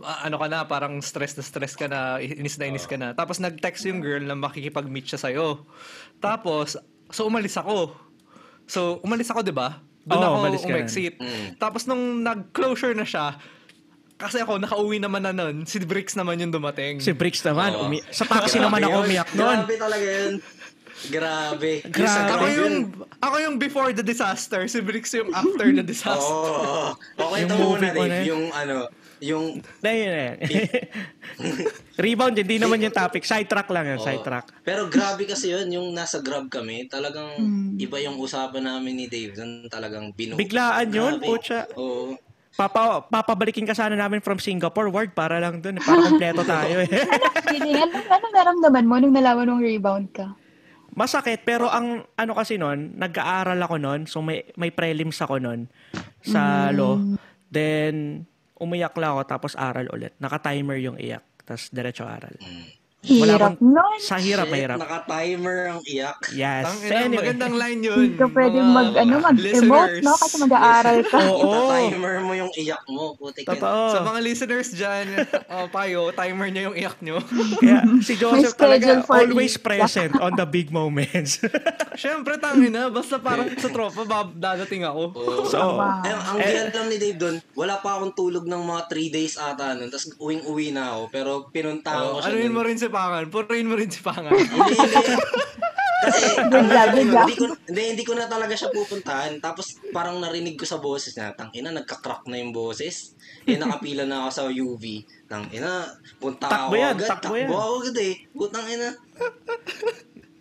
[0.00, 3.12] ah, ano ka na, parang stress na stress ka na, inis na inis ka na.
[3.12, 5.68] Tapos nag-text yung girl na makikipag-meet siya sa'yo.
[6.16, 7.92] Tapos, so umalis ako.
[8.64, 9.84] So, umalis ako, di ba?
[10.02, 10.74] Doon Oo, ako umalis ka na.
[10.76, 11.14] umexit.
[11.56, 13.38] Tapos nung nag-closure na siya,
[14.14, 15.62] kasi ako, nakauwi naman na nun.
[15.64, 16.98] Si Bricks naman yung dumating.
[16.98, 17.86] Si Bricks naman, Oo.
[17.86, 19.58] umi- sa taxi naman ako umiyak noon.
[19.60, 20.34] Grabe talaga yun.
[21.04, 21.70] Grabe.
[21.84, 22.30] Grabe.
[22.30, 22.86] ako Yung-
[23.18, 26.22] ako yung before the disaster, si Bricks yung after the disaster.
[26.22, 26.94] Oo.
[27.12, 28.12] Okay, Yung ito muna, Dave.
[28.12, 28.22] eh.
[28.26, 28.86] Yung ano,
[29.22, 30.32] yung Dahil yun eh.
[31.94, 33.22] Rebound, hindi naman yung topic.
[33.22, 34.04] Sidetrack lang yun, Oo.
[34.04, 34.50] sidetrack.
[34.66, 37.78] Pero grabe kasi yun, yung nasa Grab kami, talagang Hmm.
[37.78, 39.32] iba yung usapan namin ni Dave.
[39.32, 40.34] Doon talagang binu...
[40.34, 41.70] Biglaan yun, putya.
[41.78, 42.18] Oo.
[42.52, 45.80] Papa, papabalikin ka sana namin from Singapore, Ward, para lang dun.
[45.80, 46.90] Para kompleto tayo eh.
[47.52, 50.32] Ano, ano naramdaman mo nung nalaman mong rebound ka?
[50.92, 55.68] Masakit, pero ang ano kasi nun, nag-aaral ako nun, so may, may prelims ako nun
[56.20, 56.96] sa law.
[57.48, 58.24] Then,
[58.62, 60.14] umiyak lang ako, tapos aral ulit.
[60.22, 62.38] Naka-timer yung iyak, tapos diretso aral.
[63.02, 63.98] Wala Hirap akong- nun.
[63.98, 64.78] Sa hirap, Shit, mahirap.
[64.78, 66.18] naka-timer ang iyak.
[66.30, 66.62] Yes.
[66.64, 67.18] Ang So, anyway.
[67.18, 67.98] magandang line yun.
[67.98, 70.00] Hindi ka pwedeng Mga mag, ano, mag-emote, listeners.
[70.00, 70.12] no?
[70.14, 71.18] Kasi mag-aaral ka.
[71.34, 71.42] Oo.
[71.42, 73.04] Ita-timer mo yung iyak mo.
[73.12, 73.42] Putik.
[73.44, 73.82] Totoo.
[73.90, 75.06] Sa mga listeners dyan,
[75.44, 77.18] uh, payo, timer niya yung iyak nyo.
[77.58, 79.66] Kaya si Joseph talaga always iyak.
[79.66, 81.42] present on the big moments.
[81.94, 82.86] Siyempre, tangina.
[82.86, 85.02] Basta parang sa tropa, bab- dadating ako.
[85.12, 85.42] Oo.
[85.44, 86.06] so, Wow.
[86.06, 86.54] Eh, ang Eh.
[86.54, 89.90] eh, lang ni Dave doon, wala pa akong tulog ng mga 3 days ata nun.
[89.90, 91.02] Tapos uwing-uwi na ako.
[91.10, 92.30] Pero pinuntahan ko siya.
[92.30, 93.24] Ano yun mo rin si Pangan?
[93.26, 94.28] Purihin mo rin si Pangan.
[94.28, 95.14] Hindi, hindi.
[96.02, 97.22] Kasi, job.
[97.22, 99.38] hindi, ko, hindi, hindi ko na talaga siya pupuntahan.
[99.38, 103.14] Tapos, parang narinig ko sa boses niya, tangina, nagka-crack na yung boses.
[103.42, 104.84] Eh, nakapila na ako sa UV.
[105.24, 105.86] Tangina,
[106.18, 107.08] punta Takbo ako yan, agad.
[107.08, 107.48] takbo yan.
[107.48, 108.14] ako agad eh.
[108.28, 108.88] Putang ina.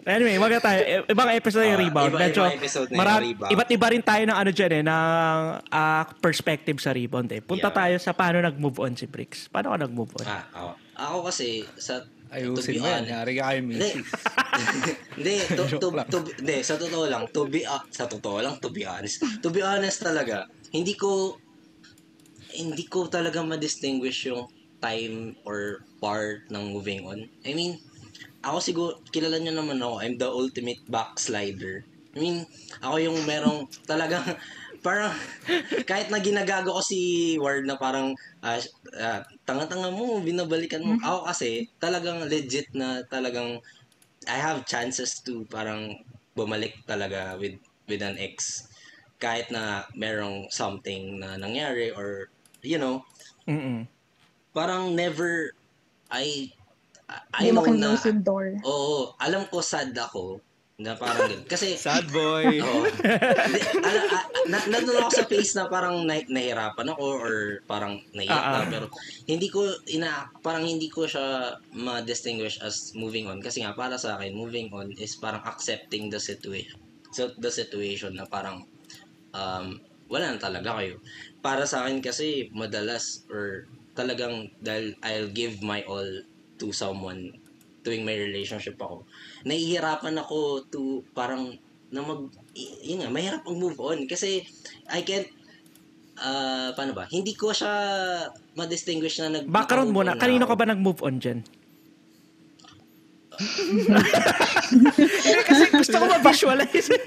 [0.01, 0.79] Anyway, wag na tayo.
[0.81, 2.09] I- Ibang episode yung Ah, rebound.
[2.09, 3.51] iba- Medyo, ibang episode na yung rebound.
[3.53, 7.37] Iba't iba rin tayo ng ano dyan eh, ng ah, perspective sa rebound eh.
[7.39, 7.77] Punta Yeah.
[7.77, 9.45] tayo sa paano nag-move on si Bricks.
[9.45, 10.25] Paano ka nag-move on?
[10.25, 10.69] Ah, ako.
[10.97, 13.03] Ako kasi, sa, Ayusin mo yan.
[13.11, 13.75] Yari ka kayo, Hindi.
[13.75, 14.07] misis.
[15.19, 18.71] hindi, to, to, to, hindi, sa totoo lang, to be, uh, sa totoo lang, to
[18.71, 21.35] be honest, to be honest talaga, hindi ko,
[22.55, 24.47] hindi ko talaga ma-distinguish yung
[24.79, 27.27] time or part ng moving on.
[27.43, 27.83] I mean,
[28.41, 31.83] ako siguro, kilala niyo naman ako, I'm the ultimate backslider.
[32.15, 32.37] I mean,
[32.79, 34.23] ako yung merong talagang,
[34.87, 35.11] parang,
[35.83, 38.59] kahit na ginagago ko si Ward na parang, ah,
[38.99, 40.97] ah, tanga-tanga mo, binabalikan mo.
[41.01, 43.59] Ako kasi, talagang legit na talagang,
[44.29, 45.93] I have chances to parang
[46.37, 47.57] bumalik talaga with
[47.89, 48.65] with an ex
[49.21, 52.29] kahit na merong something na nangyari or
[52.65, 53.01] you know
[53.47, 53.87] Mm-mm.
[54.53, 55.51] parang never
[56.11, 56.51] I
[57.33, 58.61] I mo know na door.
[58.65, 60.39] oo alam ko sad ako
[60.81, 61.45] na parang ganun.
[61.45, 62.57] kasi Sad boy.
[62.65, 62.83] Oo.
[62.89, 68.01] Hindi, ala, a- na, nandun ako sa phase na parang na, nahirapan ako or parang
[68.11, 68.65] naiyak Ah, ah.
[68.65, 68.85] na, pero
[69.29, 74.17] hindi ko ina parang hindi ko siya ma-distinguish as moving on kasi nga para sa
[74.17, 76.81] akin moving on is parang accepting the situation
[77.13, 78.65] so the situation na parang
[79.31, 79.77] um,
[80.09, 80.97] wala na talaga kayo
[81.39, 86.07] para sa akin kasi madalas or talagang dahil I'll give my all
[86.57, 87.35] to someone
[87.81, 89.03] tuwing may relationship ako
[89.47, 91.57] nahihirapan ako to parang
[91.91, 92.31] na mag
[92.85, 94.47] yun nga mahirap ang move on kasi
[94.87, 95.27] I can't
[96.21, 97.73] ah paano ba hindi ko siya
[98.53, 101.41] ma-distinguish na nag Background muna, on na kanino ka ba nag-move on dyan?
[105.49, 106.93] Kasi gusto ko ma-visualize.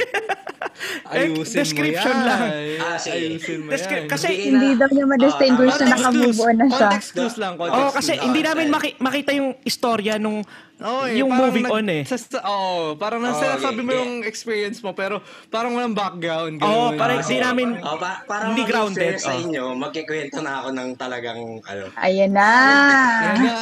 [1.16, 2.28] Ayusin description mo yan.
[2.28, 2.40] lang.
[2.78, 3.14] Ah, sige.
[3.16, 4.08] Ayusin mo Descri- yan.
[4.08, 6.78] kasi- Hindi daw niya ma-distinguish Ah, na naka-move on na siya.
[6.84, 7.52] Context clues lang.
[7.54, 10.42] Context Oo, kasi hindi Ah, namin maki- makita yung istorya nung
[10.76, 12.02] eh, yung parang moving nag- on eh.
[12.02, 15.92] Sa, sa, oh, parang Oh, nasa sabi mo okay, yung experience mo pero parang walang
[15.92, 16.58] background.
[16.58, 16.98] Ganun.
[16.98, 19.40] parang Ah, hindi namin Oh, pa- para Hindi grounded, sa oh.
[19.40, 21.84] inyo, magkikwento na ako ng talagang ano.
[21.96, 22.50] Ayan na.
[23.22, 23.56] Yan na,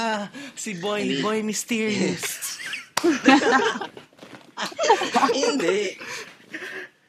[0.54, 2.56] si Boy, Boy Mysterious.
[5.34, 5.96] hindi.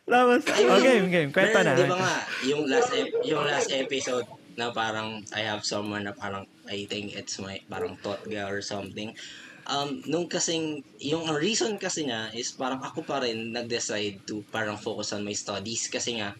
[0.04, 1.32] Tapos, oh, game, game.
[1.32, 1.80] Kwento na.
[1.80, 4.28] Di ba nga, yung last ep- yung last episode
[4.60, 9.16] na parang I have someone na parang I think it's my parang totga or something.
[9.64, 14.76] Um, nung kasing, yung reason kasi niya is parang ako pa rin nag-decide to parang
[14.76, 16.36] focus on my studies kasi nga,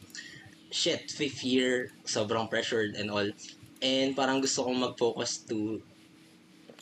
[0.68, 3.24] shit, fifth year, sobrang pressured and all.
[3.80, 5.80] And parang gusto kong mag-focus to,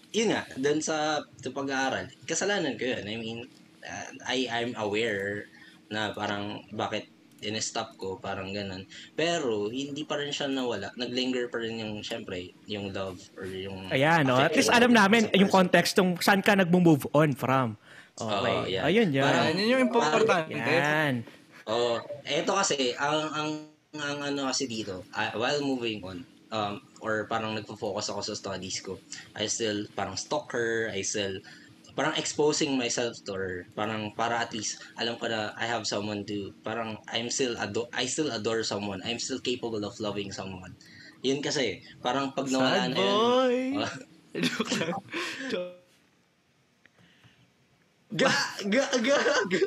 [0.09, 2.09] yun nga, dun sa, sa pag-aaral.
[2.25, 3.05] Kasalanan ko yun.
[3.05, 3.39] I mean,
[3.85, 5.45] uh, I, I'm aware
[5.91, 8.86] na parang bakit in-stop ko, parang ganun.
[9.17, 10.93] Pero, hindi pa rin siya nawala.
[10.93, 13.89] Naglinger pa rin yung, syempre, yung love or yung...
[13.89, 14.38] Ayan, no?
[14.38, 15.58] At least alam namin yung person.
[15.65, 17.75] context kung saan ka nag-move on from.
[18.13, 18.30] Okay.
[18.30, 18.84] Oo, yan.
[18.86, 19.25] Ayun, yan.
[19.25, 20.54] Parang- Yan yung importante.
[20.54, 21.13] Yan.
[21.65, 21.97] Oo.
[22.30, 23.49] eto kasi, ang, ang,
[23.97, 26.21] ang ano kasi dito, ah, while moving on,
[26.54, 29.01] um, or parang nagpo-focus ako sa studies ko,
[29.34, 31.41] I still parang stalk her, I still
[31.93, 33.56] parang exposing myself to her.
[33.75, 37.88] Parang para at least alam ko na I have someone to parang I'm still ado
[37.91, 39.04] I still adore someone.
[39.04, 40.75] I'm still capable of loving someone.
[41.21, 43.17] Yun kasi, parang pag nawala na yun.
[44.32, 44.39] Oh.
[44.39, 44.95] Joke lang.
[48.12, 48.27] Ga,
[48.67, 49.60] ga, ga, ga.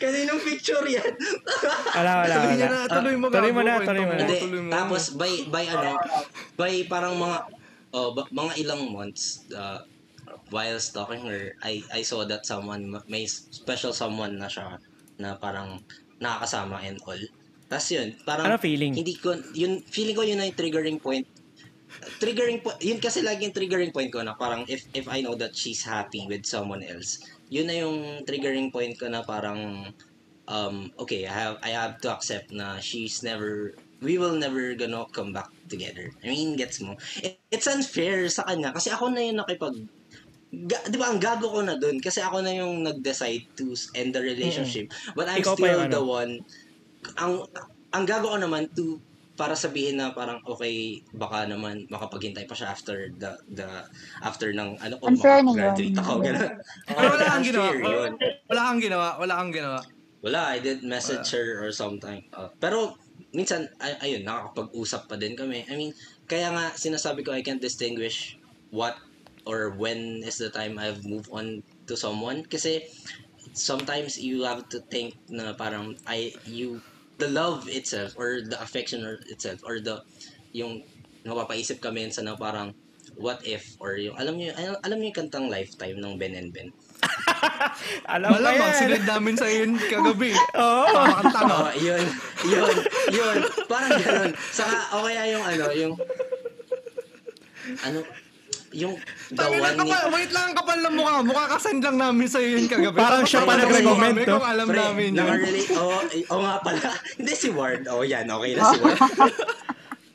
[0.00, 1.12] Kaninong picture yan?
[1.92, 2.66] Wala, wala, wala.
[2.66, 4.16] na, tuloy mo, tuloy mo na, tuloy mo mo.
[4.16, 4.24] na.
[4.26, 4.70] Tuloy mo.
[4.72, 6.00] tapos by by ano,
[6.56, 7.36] by parang mga
[7.92, 9.84] oh, mga ilang months uh,
[10.50, 14.78] while stalking her, I I saw that someone may special someone na siya
[15.16, 15.82] na parang
[16.18, 17.22] nakakasama and all.
[17.70, 18.92] Tapos yun, parang Ano feeling?
[18.92, 21.26] Hindi ko yun feeling ko yun na yung triggering point.
[22.18, 25.38] Triggering point, yun kasi lagi yung triggering point ko na parang if if I know
[25.38, 29.90] that she's happy with someone else, yun na yung triggering point ko na parang
[30.50, 35.06] um okay, I have I have to accept na she's never we will never gonna
[35.14, 36.10] come back together.
[36.24, 36.98] I mean, gets mo.
[37.22, 39.76] It, it's unfair sa kanya kasi ako na yung nakipag
[40.50, 44.10] Ga, di ba, ang gago ko na dun kasi ako na yung nag-decide to end
[44.10, 44.90] the relationship.
[45.14, 45.94] But I'm Ikaw still yung ano.
[45.94, 46.32] the one
[47.16, 47.48] ang
[47.90, 49.00] ang gago ko naman to
[49.40, 53.64] para sabihin na parang okay baka naman makapaghintay pa siya after the the
[54.20, 55.96] after ng ano ko yun.
[55.96, 56.52] ako ganun.
[56.84, 57.68] Pero wala kang ginawa.
[57.72, 58.12] Yun.
[58.52, 59.08] Wala kang ginawa.
[59.16, 59.80] Wala kang ginawa.
[60.20, 62.20] Wala, I did message her or something.
[62.36, 62.92] Uh, pero
[63.32, 65.64] minsan ay, ayun nakakapag-usap pa din kami.
[65.64, 65.96] I mean,
[66.28, 68.36] kaya nga sinasabi ko I can't distinguish
[68.68, 69.00] what
[69.46, 72.84] or when is the time I've moved on to someone kasi
[73.52, 76.80] sometimes you have to think na parang I you
[77.20, 80.00] the love itself or the affection or itself or the
[80.56, 80.84] yung
[81.26, 82.72] napapaisip kami minsan na parang
[83.20, 86.50] what if or yung alam niyo alam, alam niyo yung kantang lifetime ng Ben and
[86.54, 86.70] Ben
[88.12, 88.76] Alam Malamang, yan.
[88.76, 90.36] sinad namin sa yun kagabi.
[90.60, 90.84] Oo.
[90.92, 91.56] Pakantanga.
[91.56, 92.04] Oo, yun,
[92.44, 92.76] yun,
[93.08, 93.36] yun.
[93.64, 94.32] Parang ganun.
[94.52, 95.94] Saka, o kaya yung ano, yung,
[97.84, 97.98] ano,
[98.70, 98.94] yung
[99.30, 101.14] the Tangin one na ni, kapal, wait lang ang kapal ng mukha.
[101.26, 102.96] Mukha kasend lang namin sa yun kagabi.
[102.96, 104.38] Parang siya pa nag-recommend, no?
[104.38, 105.18] Kung alam Pre, namin yun.
[105.18, 106.88] nakarelate, oo, oh, oh, nga pala.
[107.18, 107.82] Hindi si Ward.
[107.90, 109.00] Oh, yan, okay na si Ward.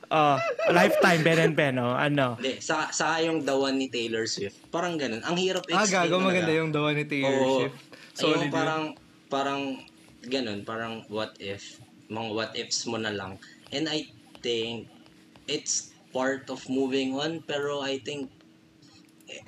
[0.06, 0.38] Oh,
[0.70, 1.92] lifetime, Ben and Ben, oh.
[1.92, 2.38] Ano?
[2.38, 4.54] Hindi, sa, sa yung the one ni Taylor Swift.
[4.70, 5.26] Parang ganun.
[5.26, 6.62] Ang hirap Ah, explain gago, maganda talaga.
[6.62, 7.50] yung dawa ni Taylor Oo.
[7.58, 7.76] Swift.
[7.76, 8.54] Ayun, Solid yun.
[8.54, 8.84] parang,
[9.28, 9.62] parang,
[10.24, 13.42] ganun, parang what if, mga what ifs mo na lang.
[13.74, 14.06] And I
[14.40, 14.88] think,
[15.50, 18.30] it's part of moving on, pero I think,
[19.30, 19.42] eh,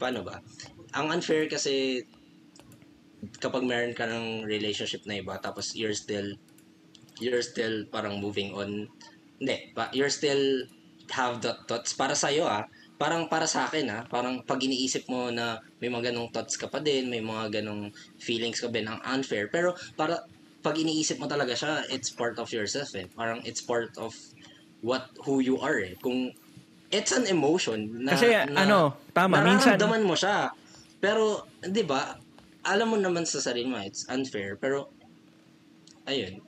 [0.00, 0.40] paano ba?
[0.96, 2.04] Ang unfair kasi,
[3.38, 6.34] kapag meron ka ng relationship na iba, tapos you're still,
[7.20, 8.88] you're still parang moving on.
[9.40, 10.64] Hindi, pa, you're still
[11.10, 12.64] have that thoughts para sa iyo ah.
[13.00, 16.68] Parang para sa akin ah, parang pag iniisip mo na may mga ganong thoughts ka
[16.68, 17.88] pa din, may mga ganong
[18.20, 19.48] feelings ka din, ang unfair.
[19.48, 20.20] Pero para
[20.60, 23.08] pag iniisip mo talaga siya, it's part of yourself eh.
[23.16, 24.12] Parang it's part of
[24.84, 25.96] what who you are eh.
[26.04, 26.36] Kung
[26.90, 30.50] it's an emotion na Kasi, ano, tama, minsan- mo siya.
[30.98, 32.18] Pero, di ba,
[32.62, 34.58] alam mo naman sa sarili mo, it's unfair.
[34.58, 34.90] Pero,
[36.04, 36.42] ayun,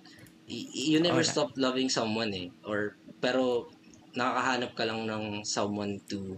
[0.50, 1.32] you never Okay.
[1.32, 2.50] stop loving someone eh.
[2.66, 3.70] Or, pero,
[4.12, 6.36] nakakahanap ka lang ng someone to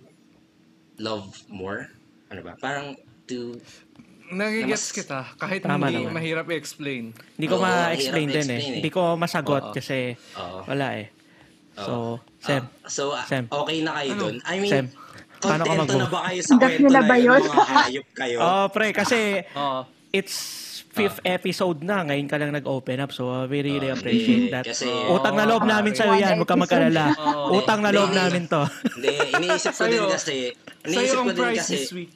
[1.03, 1.90] love more.
[2.31, 2.55] Ano ba?
[2.61, 2.95] Parang
[3.27, 3.59] to
[4.25, 5.37] Nagigets Mas- kita.
[5.37, 6.17] Kahit Tama hindi naman.
[6.17, 7.12] mahirap i-explain.
[7.12, 8.57] Hindi ko Oo, ma-explain din eh.
[8.57, 8.75] eh.
[8.81, 9.75] Hindi ko masagot Oo.
[9.77, 10.64] kasi Oo.
[10.64, 11.12] wala eh.
[11.76, 13.44] So, Sem, Ah, so, ah, Sem.
[13.46, 14.20] okay na kayo Ano?
[14.22, 14.37] dun.
[14.44, 14.87] I mean, Sem,
[15.40, 18.37] paano ka kontento na ba kayo sa kwento na na ba yun, mga hayop kayo?
[18.44, 19.18] Oh, pre, kasi
[19.58, 19.80] Oo.
[20.10, 20.37] it's
[20.88, 22.06] fifth episode na.
[22.06, 23.10] Ngayon ka lang nag-open up.
[23.10, 24.62] So, uh, we really Ah, appreciate hindi, that.
[24.62, 26.38] Kasi, Utang na loob Oo, namin sa'yo yan.
[26.38, 27.10] Huwag ka magkalala.
[27.18, 27.58] Oo.
[27.58, 28.62] Utang na loob namin to.
[28.94, 30.54] Hindi, iniisip ko din kasi,
[30.87, 32.14] iniisip ko din price kasi, this week.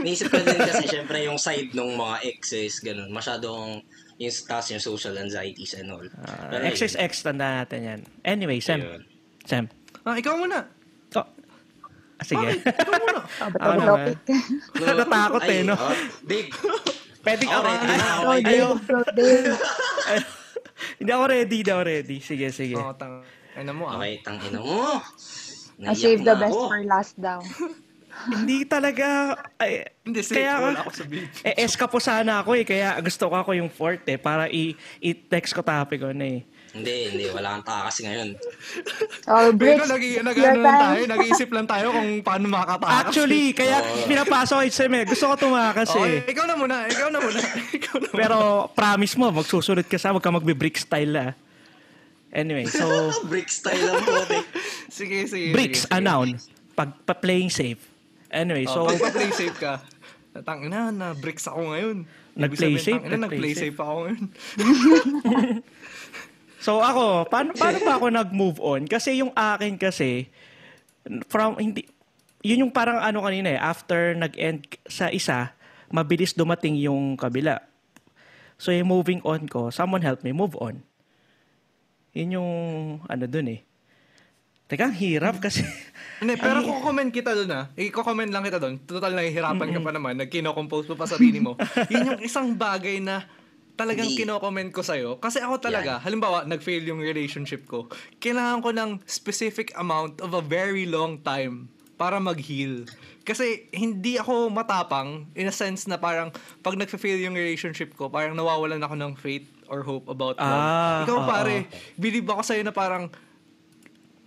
[0.00, 3.84] iniisip ko din kasi, syempre, yung side ng mga exes, ganun, masyadong,
[4.18, 6.06] yung taas yung social anxieties and all.
[6.22, 8.00] Uh, X is X, tanda natin yan.
[8.22, 8.78] Anyway, Sem.
[8.78, 9.02] ayun.
[9.44, 9.64] Sem.
[10.06, 10.68] Ah, ikaw muna.
[11.18, 11.26] Oh.
[12.20, 12.62] Ah, sige.
[12.62, 13.20] Ikaw muna.
[13.34, 14.14] Oh, Ano naman?
[14.78, 15.74] Natatakot eh, no?
[15.74, 16.48] oh, Dave,
[17.24, 17.56] Pwede ka.
[17.56, 18.70] Go, ayaw.
[19.18, 19.56] Dave.
[21.00, 22.16] Hindi ako ready, hindi ako ready.
[22.20, 22.76] Sige, sige.
[22.76, 23.24] Oo, tang...
[23.54, 23.96] Ano mo ah.
[23.98, 25.00] okay, tangina mo.
[25.82, 26.70] I saved the best ako.
[26.70, 27.38] for last daw.
[28.24, 30.38] Hindi talaga, ay, Hindi, safe.
[30.38, 31.36] Kaya- Wala ako sa beach.
[31.42, 34.48] eh, S ka po sana ako eh, kaya gusto ko ako yung fourth eh, para
[34.48, 36.40] i- i-text ko topic ko na eh.
[36.74, 38.34] Hindi, hindi, wala kang takas ngayon.
[39.30, 42.98] Oh, Pero nag nag ano lang tayo, nag-iisip lang tayo kung paano makakatakas.
[43.06, 44.10] Actually, kaya Oo.
[44.10, 45.06] pinapasok ko Sem eh.
[45.06, 46.26] Gusto ko tumakas Oh, eh.
[46.26, 47.38] ikaw na muna, ikaw na muna.
[47.78, 48.18] ikaw na muna.
[48.18, 48.38] Pero
[48.74, 51.30] promise mo, magsusunod ka sa, wag ka magbe-brick style ah.
[52.34, 52.82] Anyway, so,
[53.30, 54.18] Brick style lang po.
[54.90, 55.54] Sige, sige.
[55.54, 56.02] bricks, sige, a sige.
[56.02, 56.28] noun.
[56.74, 57.78] Pag pa-playing safe.
[58.34, 59.78] Anyway, So, so, oh, pag play safe ka,
[60.42, 61.96] tang ina na bricks ako ngayon.
[62.34, 63.78] Nag-play safe, tangina, nag-play safe.
[63.78, 64.22] ako ngayon.
[66.64, 68.88] So ako, paano paano pa ako nag-move on?
[68.88, 70.32] Kasi yung akin kasi
[71.28, 71.84] from hindi
[72.40, 75.52] yun yung parang ano kanina eh, after nag-end sa isa,
[75.92, 77.60] mabilis dumating yung kabila.
[78.56, 80.80] So yung moving on ko, someone help me move on.
[82.16, 82.52] Yun yung
[83.12, 83.60] ano dun eh.
[84.64, 85.60] Teka, hirap kasi
[86.24, 88.80] Hindi, pero kung comment kita doon ah, i-comment lang kita doon.
[88.86, 91.58] Total nahihirapan ka pa naman, nag-kino-compose mo pa sarili mo.
[91.92, 93.28] Yun yung isang bagay na
[93.74, 94.24] talagang Hindi.
[94.24, 95.18] kino-comment ko sa'yo.
[95.18, 97.90] Kasi ako talaga, halimbawa, nag-fail yung relationship ko.
[98.22, 102.86] Kailangan ko ng specific amount of a very long time para mag-heal.
[103.26, 106.30] Kasi hindi ako matapang in a sense na parang
[106.62, 110.60] pag nag-fail yung relationship ko, parang nawawalan ako ng faith or hope about love.
[110.62, 111.26] Ah, Ikaw oo.
[111.28, 111.56] pare,
[111.98, 113.10] believe ako sa'yo na parang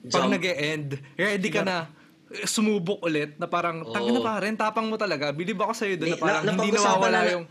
[0.08, 0.34] pag Jump.
[0.34, 1.88] nag-e-end, ready ka na
[2.28, 3.90] eh, sumubok ulit na parang Oo.
[3.90, 5.32] tangina pa rin, tapang mo talaga.
[5.32, 7.46] Believe ako sa'yo doon na parang na- hindi nawawala na- yung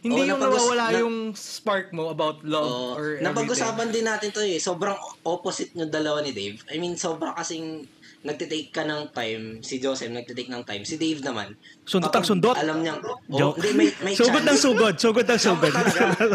[0.00, 2.86] hindi Oo, yung nawawala na- yung spark mo about love Oo.
[2.92, 3.24] or everything.
[3.24, 4.58] napag-usapan din natin to eh.
[4.58, 6.58] Sobrang opposite nyo dalawa ni Dave.
[6.68, 7.86] I mean, sobrang kasing
[8.20, 11.58] nagtitake ka ng time, si Joseph nagtitake ng time, si Dave naman.
[11.82, 12.54] Sundot ang sundot.
[12.54, 13.58] Alam niyang, oh, Joke.
[13.58, 15.74] hindi, may, may sugod ng sugod, sugod ng sugod.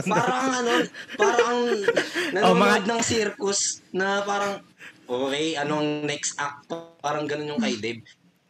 [0.05, 0.71] Parang ano,
[1.15, 1.57] parang
[2.37, 4.59] Oh, nanonood mga- ng circus na parang,
[5.07, 6.67] okay, anong next act?
[7.01, 8.03] Parang ganun yung kay Dave.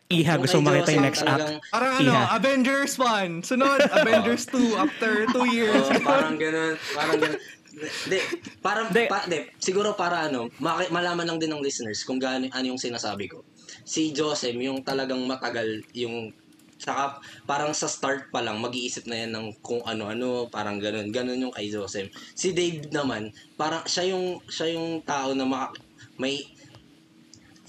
[0.08, 1.60] Iha, Yung gusto makita yung next act.
[1.68, 2.22] Parang ano, Iha.
[2.40, 5.84] Avengers 1, sunod, Avengers 2 after 2 years.
[5.84, 7.40] Oh, parang ganun, parang ganun.
[7.78, 8.20] Hindi,
[8.64, 9.06] parang, Hindi.
[9.06, 12.80] pa, di, siguro para ano, maki- malaman lang din ng listeners kung gaano, ano yung
[12.80, 13.44] sinasabi ko.
[13.84, 16.32] Si Joseph, yung talagang matagal, yung,
[16.80, 21.38] saka parang sa start pa lang, mag-iisip na yan ng kung ano-ano, parang ganun, ganun
[21.38, 22.10] yung kay Joseph.
[22.32, 25.76] Si Dave naman, parang siya yung, siya yung tao na maka,
[26.18, 26.46] may,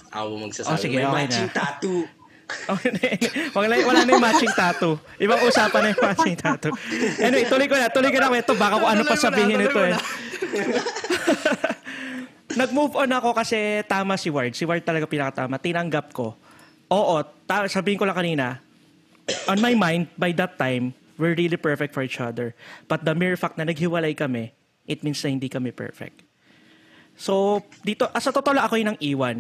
[0.09, 1.55] ako magsasabi, Oh, sige, may okay matching na.
[1.55, 2.01] tattoo.
[3.53, 4.97] wala, na, wala na yung matching tattoo.
[5.17, 6.73] Ibang usapan na yung matching tattoo.
[7.21, 7.93] Anyway, tuloy ko na.
[7.93, 8.57] Tuloy ko na ito.
[8.57, 9.93] Baka kung ano pa sabihin ito eh.
[9.93, 10.01] na.
[12.59, 14.57] Nag-move on ako kasi tama si Ward.
[14.57, 15.61] Si Ward talaga pinakatama.
[15.61, 16.35] Tinanggap ko.
[16.89, 18.65] Oo, ta- sabihin ko lang kanina,
[19.45, 22.57] on my mind, by that time, we're really perfect for each other.
[22.89, 24.57] But the mere fact na naghiwalay kami,
[24.89, 26.25] it means na hindi kami perfect.
[27.19, 29.37] So, dito, ah, sa totoo lang, ako yung nang iwan.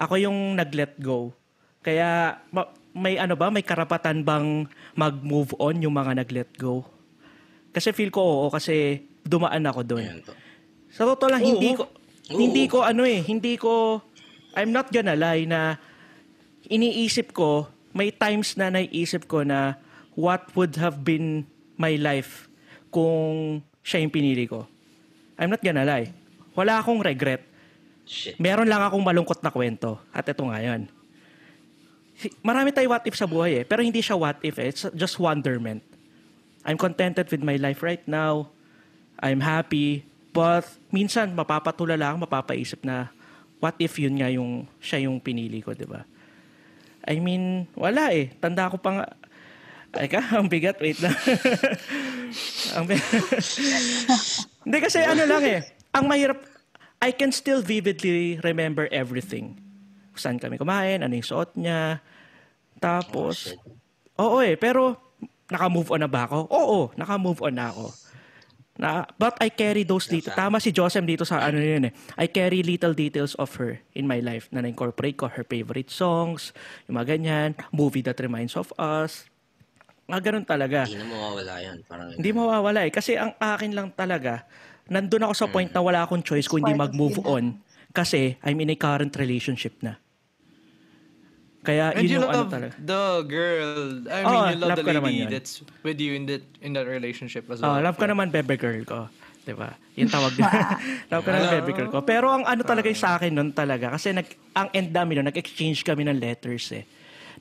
[0.00, 1.36] Ako yung nag-let go.
[1.84, 4.64] Kaya, ma- may ano ba, may karapatan bang
[4.96, 6.88] mag-move on yung mga nag-let go?
[7.70, 10.24] Kasi feel ko oo, kasi dumaan ako doon.
[10.90, 12.38] Sa totoo lang, hindi ko, Oo.
[12.40, 14.02] hindi ko ano eh, hindi ko,
[14.58, 15.78] I'm not gonna lie na
[16.66, 19.78] iniisip ko, may times na naiisip ko na
[20.18, 21.46] what would have been
[21.78, 22.50] my life
[22.90, 24.66] kung siya yung pinili ko.
[25.38, 26.10] I'm not gonna lie.
[26.54, 27.46] Wala akong regret.
[28.06, 28.36] Shit.
[28.42, 30.02] Meron lang akong malungkot na kwento.
[30.10, 30.90] At ito nga yun.
[32.44, 33.64] Marami tayo what if sa buhay eh.
[33.64, 34.68] Pero hindi siya what if eh.
[34.68, 35.80] It's just wonderment.
[36.66, 38.52] I'm contented with my life right now.
[39.22, 40.04] I'm happy.
[40.30, 43.08] But minsan mapapatulala ako, mapapaisip na
[43.62, 46.04] what if yun nga yung siya yung pinili ko, di ba?
[47.08, 48.28] I mean, wala eh.
[48.36, 49.06] Tanda ko pa nga.
[49.96, 50.76] Ay ka, ang bigat.
[50.78, 51.14] Wait lang.
[52.76, 53.00] ang bi-
[54.66, 55.60] Hindi kasi ano lang eh.
[55.90, 56.38] Ang mahirap,
[57.00, 59.58] I can still vividly remember everything.
[60.14, 62.04] Saan kami kumain, ano yung suot niya.
[62.76, 63.58] Tapos, shit.
[64.20, 65.00] oo eh, pero
[65.50, 66.38] naka-move on na ba ako?
[66.52, 67.90] Oo, naka-move on na ako.
[68.80, 71.92] Na, but I carry those little, tama si Joseph dito sa ano yun eh.
[72.16, 76.56] I carry little details of her in my life na na-incorporate ko her favorite songs,
[76.88, 79.28] yung mga ganyan, movie that reminds of us.
[80.08, 80.88] Mga ganun talaga.
[80.88, 81.76] Hindi na mawawala yan.
[81.84, 82.92] Parang, Hindi mawawala eh.
[82.92, 84.48] Kasi ang akin lang talaga,
[84.90, 87.62] nandun ako sa point na wala akong choice kung hindi mag-move on.
[87.90, 89.96] Kasi I'm in a current relationship na.
[91.60, 92.72] Kaya And yun you yung ano love talaga.
[92.80, 93.70] the girl.
[94.08, 96.88] I mean, Oo, you love, love the lady that's with you in that in that
[96.88, 97.84] relationship as Oh, well.
[97.84, 99.12] love ko naman bebe girl ko.
[99.44, 99.76] 'Di ba?
[99.92, 100.32] Yung tawag
[101.12, 102.00] love ko naman bebe girl ko.
[102.00, 104.24] Pero ang ano talaga yung sa akin nun talaga kasi nag
[104.56, 106.88] ang end namin nun, nag-exchange kami ng letters eh.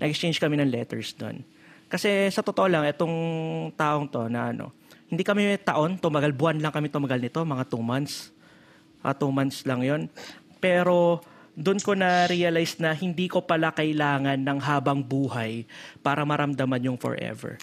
[0.04, 1.40] Nag-exchange kami ng letters nun.
[1.88, 3.16] Kasi sa totoo lang itong
[3.80, 4.76] taong to na ano,
[5.10, 8.30] hindi kami taon, tumagal buwan lang kami tumagal nito, mga two months.
[9.02, 10.02] Ah, two months lang 'yon.
[10.62, 11.20] Pero
[11.60, 15.68] doon ko na realize na hindi ko pala kailangan ng habang buhay
[16.00, 17.60] para maramdaman yung forever.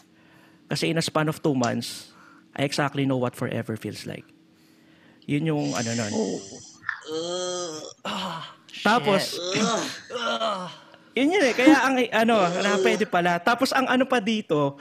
[0.66, 2.12] Kasi in a span of two months,
[2.52, 4.26] I exactly know what forever feels like.
[5.24, 6.12] Yun yung ano nun.
[7.06, 8.42] Uh,
[8.82, 9.38] Tapos,
[10.12, 10.66] uh,
[11.16, 11.54] yun yun eh.
[11.56, 13.40] Kaya ang ano, na pwede pala.
[13.40, 14.76] Tapos ang ano pa dito,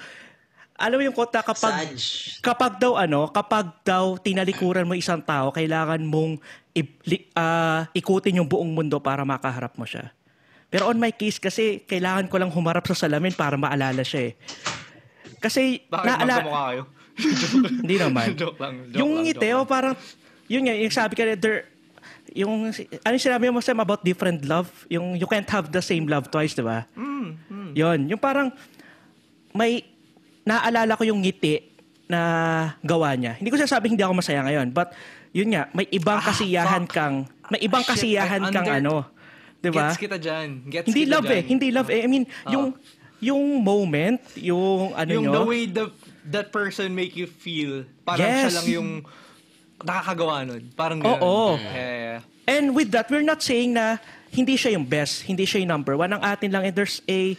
[0.76, 2.02] alam mo yung kota kapag Saj.
[2.44, 6.36] kapag daw ano, kapag daw tinalikuran mo isang tao, kailangan mong
[6.72, 10.12] i- li- ah, ikutin yung buong mundo para makaharap mo siya.
[10.68, 14.34] Pero on my case kasi kailangan ko lang humarap sa salamin para maalala siya eh.
[15.40, 16.84] Kasi Bakit naala- kayo?
[17.80, 18.36] Hindi naman.
[18.42, 18.74] joke lang.
[18.92, 19.96] Joke yung lang, ngiti, joke oh, parang,
[20.52, 21.72] yun nga, yung sabi ka na, there,
[22.36, 24.68] yung, ano yung sinabi mo Sam about different love?
[24.92, 26.84] Yung, you can't have the same love twice, di ba?
[26.92, 28.52] Mm, Yun, yung parang,
[29.56, 29.95] may,
[30.46, 31.60] naaalala ko yung ngiti
[32.06, 32.20] na
[32.80, 33.34] gawa niya.
[33.36, 34.94] Hindi ko sinasabi hindi ako masaya ngayon, but,
[35.34, 36.94] yun nga, may ibang kasiyahan fuck.
[36.94, 37.16] kang,
[37.50, 38.96] may ibang Ah, shit, kasiyahan I kang under- ano,
[39.58, 39.90] di ba?
[39.90, 40.48] Gets kita dyan.
[40.64, 41.36] Gets Hindi kita love dyan.
[41.36, 42.00] eh, hindi love eh.
[42.00, 42.54] I mean, Ah.
[42.54, 42.66] yung,
[43.20, 45.90] yung moment, yung ano yung nyo, the way the,
[46.24, 48.38] that person make you feel, parang Yes.
[48.46, 48.90] siya lang yung
[49.82, 50.64] nakakagawa nun.
[50.74, 51.20] Parang ganun.
[51.20, 51.58] Oo.
[51.58, 52.22] Yeah, yeah, yeah.
[52.46, 53.98] And with that, we're not saying na
[54.30, 56.14] hindi siya yung best, hindi siya yung number one.
[56.14, 57.34] Ang atin lang, eh, there's a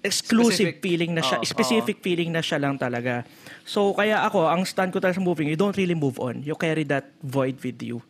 [0.00, 0.80] exclusive Specific.
[0.80, 3.24] feeling na siya, Oo, specific feeling na siya lang talaga.
[3.62, 6.40] So, kaya ako, ang stand ko talaga sa moving, you don't really move on.
[6.40, 8.00] You carry that void with you.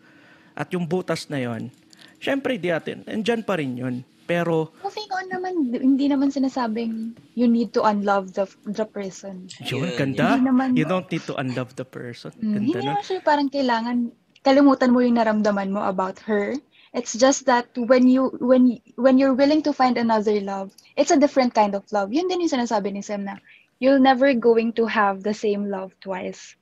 [0.55, 1.75] At yung butas na yon,
[2.17, 3.97] syempre, di atin, andyan pa rin yun.
[4.23, 9.51] Pero, Moving on naman, hindi naman sinasabing you need to unlove the the person.
[9.59, 10.39] yun, ganda.
[10.39, 12.31] Hindi naman- You don't need to unlove the person.
[12.39, 13.97] Mm, Ganda hindi naman siya parang kailangan
[14.41, 16.55] kalimutan mo yung naramdaman mo about her.
[16.91, 21.21] It's just that when you when when you're willing to find another love, it's a
[21.21, 22.11] different kind of love.
[22.11, 23.39] Yun din yung sinasabi ni Sam na
[23.79, 26.59] you're never going to have the same love twice.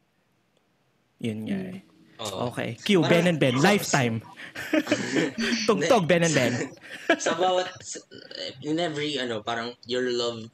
[1.24, 1.80] Yun nga eh.
[2.18, 2.50] Oo.
[2.52, 2.76] Okay.
[2.76, 3.56] Q, Ben and Ben.
[3.56, 4.20] Lifetime.
[5.66, 6.54] Tugtog, Ben and Ben.
[7.24, 7.70] sa bawat
[8.60, 10.44] in every ano parang your love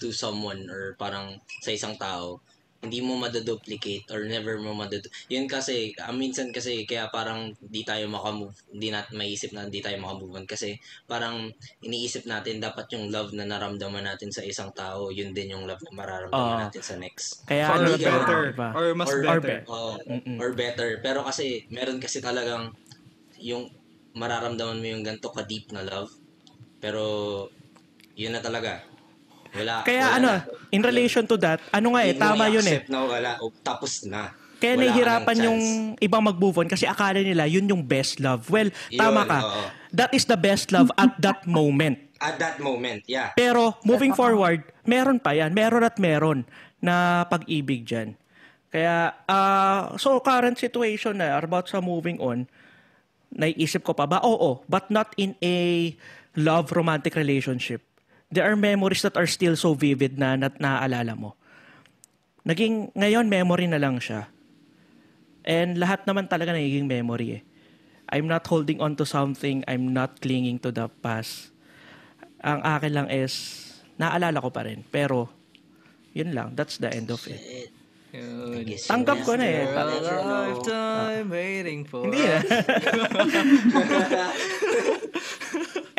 [0.00, 2.40] to someone or parang sa isang tao
[2.78, 7.82] hindi mo maduduplicate or never mo madud yun kasi ah, minsan kasi kaya parang di
[7.82, 11.50] tayo makamove hindi natin maisip na hindi tayo makamove on kasi parang
[11.82, 15.82] iniisip natin dapat yung love na naramdaman natin sa isang tao yun din yung love
[15.82, 16.62] na mararamdaman Oo.
[16.62, 18.22] natin sa next Kaya Or ano, ganun.
[18.22, 18.42] better.
[18.54, 18.68] iba.
[18.70, 19.40] Or mas Or- better.
[19.42, 20.36] be- Oo, Mm-mm.
[20.38, 20.88] or better.
[21.00, 22.70] Pero kasi, meron kasi talagang
[23.40, 23.72] yung
[24.14, 26.12] mararamdaman mo yung ganito ka-deep na love.
[26.78, 27.02] Pero,
[28.14, 28.82] yun na talaga.
[29.54, 29.74] Wala.
[29.84, 30.38] Kaya wala ano, na.
[30.70, 32.80] in relation to that, ano nga eh, Hindi tama yun eh.
[32.88, 33.30] na wala.
[33.40, 34.32] O, tapos na.
[34.58, 35.60] Kaya Wala nahihirapan ng yung
[36.02, 38.50] ibang mag-move on kasi akala nila yun yung best love.
[38.50, 39.38] Well, Yun, tama ka.
[39.46, 39.64] oo.
[39.94, 42.10] That is the best love at that moment.
[42.18, 43.30] At that moment, yeah.
[43.38, 45.54] Pero moving forward, meron pa yan.
[45.54, 46.42] Meron at meron
[46.82, 48.18] na pag-ibig dyan.
[48.68, 52.44] Kaya, ah, so current situation na about sa moving on,
[53.30, 54.18] naiisip ko pa ba?
[54.26, 55.94] Oo, but not in a
[56.34, 57.80] love romantic relationship.
[58.28, 61.32] There are memories that are still so vivid na, na naaalala mo.
[62.44, 64.28] Naging, ngayon, memory na lang siya.
[65.48, 67.42] And lahat naman talaga nagiging memory eh.
[68.08, 69.64] I'm not holding on to something.
[69.68, 71.52] I'm not clinging to the past.
[72.40, 73.64] Ang akin lang is,
[74.00, 74.84] naalala ko pa rin.
[74.88, 75.28] Pero,
[76.12, 76.56] yun lang.
[76.56, 77.68] That's the end of it.
[78.12, 78.64] Yun.
[78.80, 79.64] Tanggap ko na eh.
[79.68, 82.40] For Ta- a lifetime waiting for Hindi na.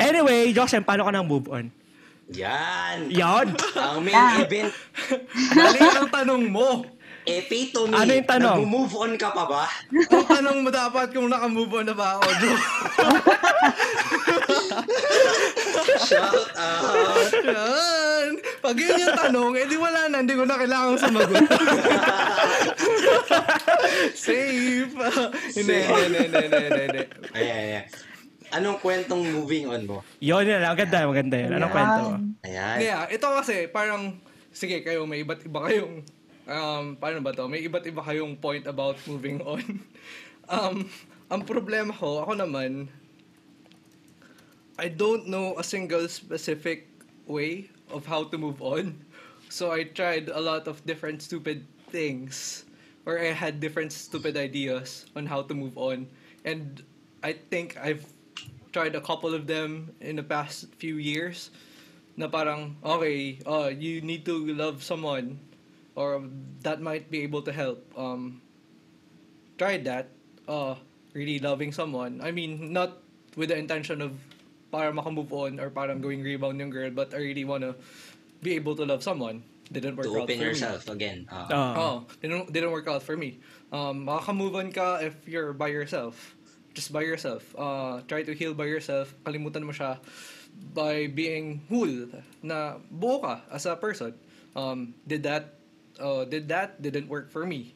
[0.09, 1.69] anyway, Joseph, paano ka nang move on?
[2.29, 3.09] Yan.
[3.09, 3.47] Yan.
[3.73, 4.69] Ang main event,
[5.51, 6.85] Mali ang tanong mo.
[7.25, 7.93] epitome.
[7.93, 8.57] Ano yung tanong?
[8.61, 9.65] Nag-move on ka pa ba?
[9.89, 12.25] Ang tanong mo dapat kung naka-move on na ba ako.
[15.99, 17.33] Shout out.
[17.35, 18.29] Yan.
[18.61, 20.21] Pag yun yung tanong, edi wala na.
[20.21, 21.37] Hindi ko na kailangan sumagot.
[24.15, 24.89] Safe.
[25.53, 27.01] Hindi, hindi, hindi, hindi, hindi.
[27.33, 27.85] Ayan, ayan.
[28.49, 29.97] Anong kwentong moving on mo?
[30.17, 30.61] Yun yun.
[30.65, 31.51] Maganda, maganda yun.
[31.53, 32.15] Anong kwento mo?
[32.45, 32.77] Ayan.
[32.81, 34.17] Yeah, ito kasi parang,
[34.49, 36.01] sige kayo, may iba't iba kayong,
[36.49, 37.45] um, paano ba to?
[37.45, 39.61] May iba't iba kayong point about moving on.
[40.49, 40.89] um,
[41.29, 42.89] ang problema ko, ako naman,
[44.81, 46.89] I don't know a single specific
[47.29, 48.97] way of how to move on.
[49.49, 52.65] So I tried a lot of different stupid things,
[53.05, 56.07] or I had different stupid ideas on how to move on.
[56.45, 56.81] And
[57.21, 58.05] I think I've
[58.71, 61.49] tried a couple of them in the past few years
[62.17, 65.39] na parang, okay, uh, you need to love someone
[65.95, 66.21] or
[66.61, 67.79] that might be able to help.
[67.97, 68.41] Um,
[69.57, 70.09] tried that,
[70.47, 70.75] uh,
[71.13, 72.21] really loving someone.
[72.21, 72.99] I mean, not
[73.35, 74.13] with the intention of
[74.71, 77.75] para makamove on or parang going rebound yung girl, but I really wanna
[78.43, 79.43] be able to love someone.
[79.71, 80.49] Didn't work To out open for me.
[80.49, 81.29] yourself again.
[81.29, 81.45] Ah.
[81.51, 81.73] Ah.
[81.77, 81.95] Oh,
[82.25, 83.37] didn't didn't work out for me.
[83.69, 86.33] Um, makaka-move on ka if you're by yourself.
[86.73, 87.43] Just by yourself.
[87.57, 89.13] Uh, try to heal by yourself.
[89.25, 89.97] Kalimutan mo siya
[90.73, 92.09] by being whole
[92.41, 94.13] na buo ka as a person.
[94.55, 95.59] Um, did that
[95.99, 97.75] uh, did that didn't work for me.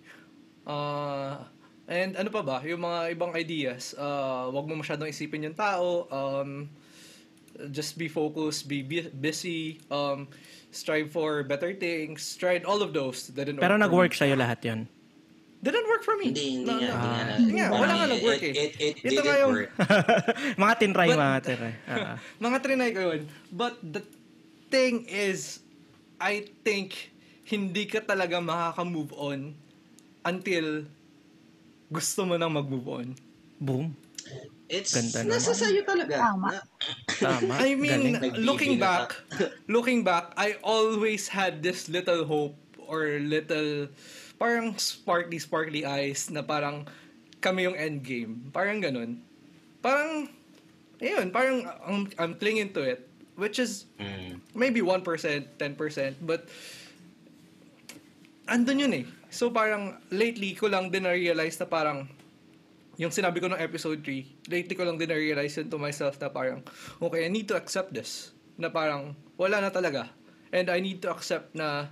[0.64, 1.44] Uh,
[1.88, 2.58] and ano pa ba?
[2.64, 3.94] Yung mga ibang ideas.
[3.98, 6.08] Uh, wag mo masyadong isipin yung tao.
[6.10, 6.72] Um,
[7.70, 10.28] just be focused, be bu- busy, um,
[10.72, 12.36] strive for better things.
[12.40, 13.30] Tried all of those.
[13.30, 14.90] Didn't Pero nag-work sa'yo lahat yun.
[15.64, 16.36] Didn't work for me.
[16.36, 16.92] Hindi, hindi No, nga.
[16.92, 16.92] no.
[16.92, 17.24] Hindi nga.
[17.24, 17.38] Ah.
[17.40, 18.64] Hindi nga, wala nga nag-work it- eh.
[18.68, 19.70] It, it, Ito didn't yung- work.
[20.64, 21.74] mga tinry, But- mga tinry.
[21.88, 22.16] Ah.
[22.44, 23.22] Mga trinay ko yun.
[23.48, 24.04] But the
[24.68, 25.64] thing is,
[26.20, 27.16] I think
[27.48, 29.56] hindi ka talaga makaka-move on
[30.22, 30.84] until
[31.88, 33.08] gusto mo nang mag-move on.
[33.56, 33.96] Boom.
[34.68, 35.60] It's Ganda nasa naman.
[35.64, 36.16] sa'yo talaga.
[36.18, 36.50] Tama.
[37.22, 37.54] Tama.
[37.62, 38.42] I mean, Galing.
[38.42, 39.14] looking back,
[39.70, 43.88] looking back, I always had this little hope or little
[44.44, 46.84] parang sparkly sparkly eyes na parang
[47.40, 48.52] kami yung end game.
[48.52, 49.24] Parang ganun.
[49.80, 50.28] Parang
[51.00, 54.42] ayun, parang I'm, I'm clinging to it which is Mm.
[54.54, 56.46] maybe 1%, 10%, but
[58.46, 59.06] andun yun eh.
[59.34, 62.06] So parang lately ko lang din na-realize na parang
[63.02, 66.30] yung sinabi ko ng episode 3, lately ko lang din na-realize yun to myself na
[66.30, 66.62] parang,
[67.02, 68.30] okay, I need to accept this.
[68.54, 70.14] Na parang, wala na talaga.
[70.54, 71.90] And I need to accept na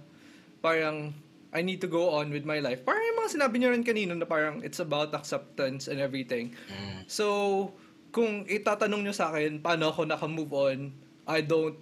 [0.62, 1.18] parang,
[1.52, 2.88] I need to go on with my life.
[2.88, 6.56] Parang yung mga sinabi niyo rin kanina na parang, it's about acceptance and everything.
[6.72, 7.04] Mm.
[7.12, 7.76] So,
[8.16, 10.96] kung itatanong nyo sa akin, paano ako naka-move on,
[11.28, 11.76] I don't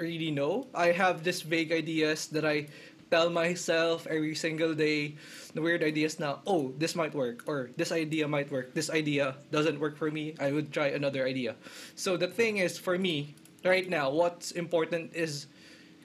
[0.00, 0.68] really know.
[0.72, 2.72] I have this vague ideas that I
[3.12, 5.20] tell myself every single day,
[5.52, 9.36] the weird ideas na, oh, this might work, or this idea might work, this idea
[9.52, 11.60] doesn't work for me, I would try another idea.
[11.94, 13.36] So the thing is, for me,
[13.68, 15.51] right now, what's important is,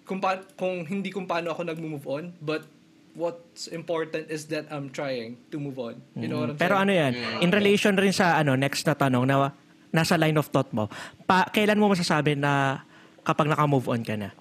[0.08, 2.64] kung, pa- kung hindi kung paano ako nag-move on, but
[3.12, 6.00] what's important is that I'm trying to move on.
[6.14, 6.88] You know what I'm Pero saying?
[6.88, 9.52] ano yan, in relation rin sa ano next na tanong na
[9.90, 10.88] nasa line of thought mo,
[11.24, 12.82] pa, kailan mo masasabi na
[13.22, 14.32] kapag naka-move on ka na?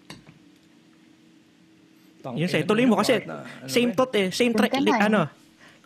[2.27, 2.67] Yun sa'yo.
[2.67, 3.23] Tuloy mo kasi
[3.67, 4.29] same thought eh.
[4.31, 5.07] Same tra- Doon ka na, li- eh.
[5.07, 5.21] ano.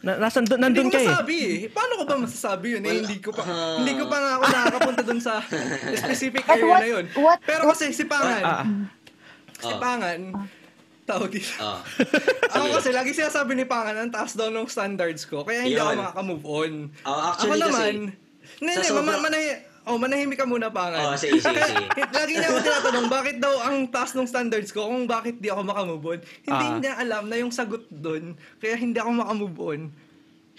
[0.01, 1.09] Na, nasa, nandun, nandun hindi ka ko eh.
[1.13, 1.57] masabi eh.
[1.69, 2.81] Paano ko ba masasabi yun?
[2.81, 3.77] Eh, Well, hindi ko pa ah.
[3.77, 5.35] hindi ko pa nga ako nakakapunta dun sa
[6.01, 7.05] specific area what- na yun.
[7.15, 8.67] what- Pero what- kasi si Pangan, Ah, ah.
[9.61, 9.79] Si Ah.
[9.79, 10.21] Pangan,
[11.03, 11.53] tawag dito.
[11.59, 11.81] Ah.
[12.55, 15.43] Ako kasi lagi sinasabi ni Pangan, ang taas daw ng standards ko.
[15.43, 16.01] Kaya hindi ako Yun.
[16.01, 16.73] makaka-move on.
[17.01, 19.49] Ako actually naman, kasi, hindi, hindi, sobra- mama, manahi,
[19.83, 21.03] oh, manahimik ka muna, Pangan.
[21.05, 21.85] Oh, sige, sige, sige.
[22.19, 25.63] lagi niya ako tinatanong, bakit daw ang taas ng standards ko kung bakit di ako
[25.63, 26.19] makamove on.
[26.43, 26.77] Hindi Ah.
[26.79, 29.81] niya alam na yung sagot doon, kaya hindi ako makamove on.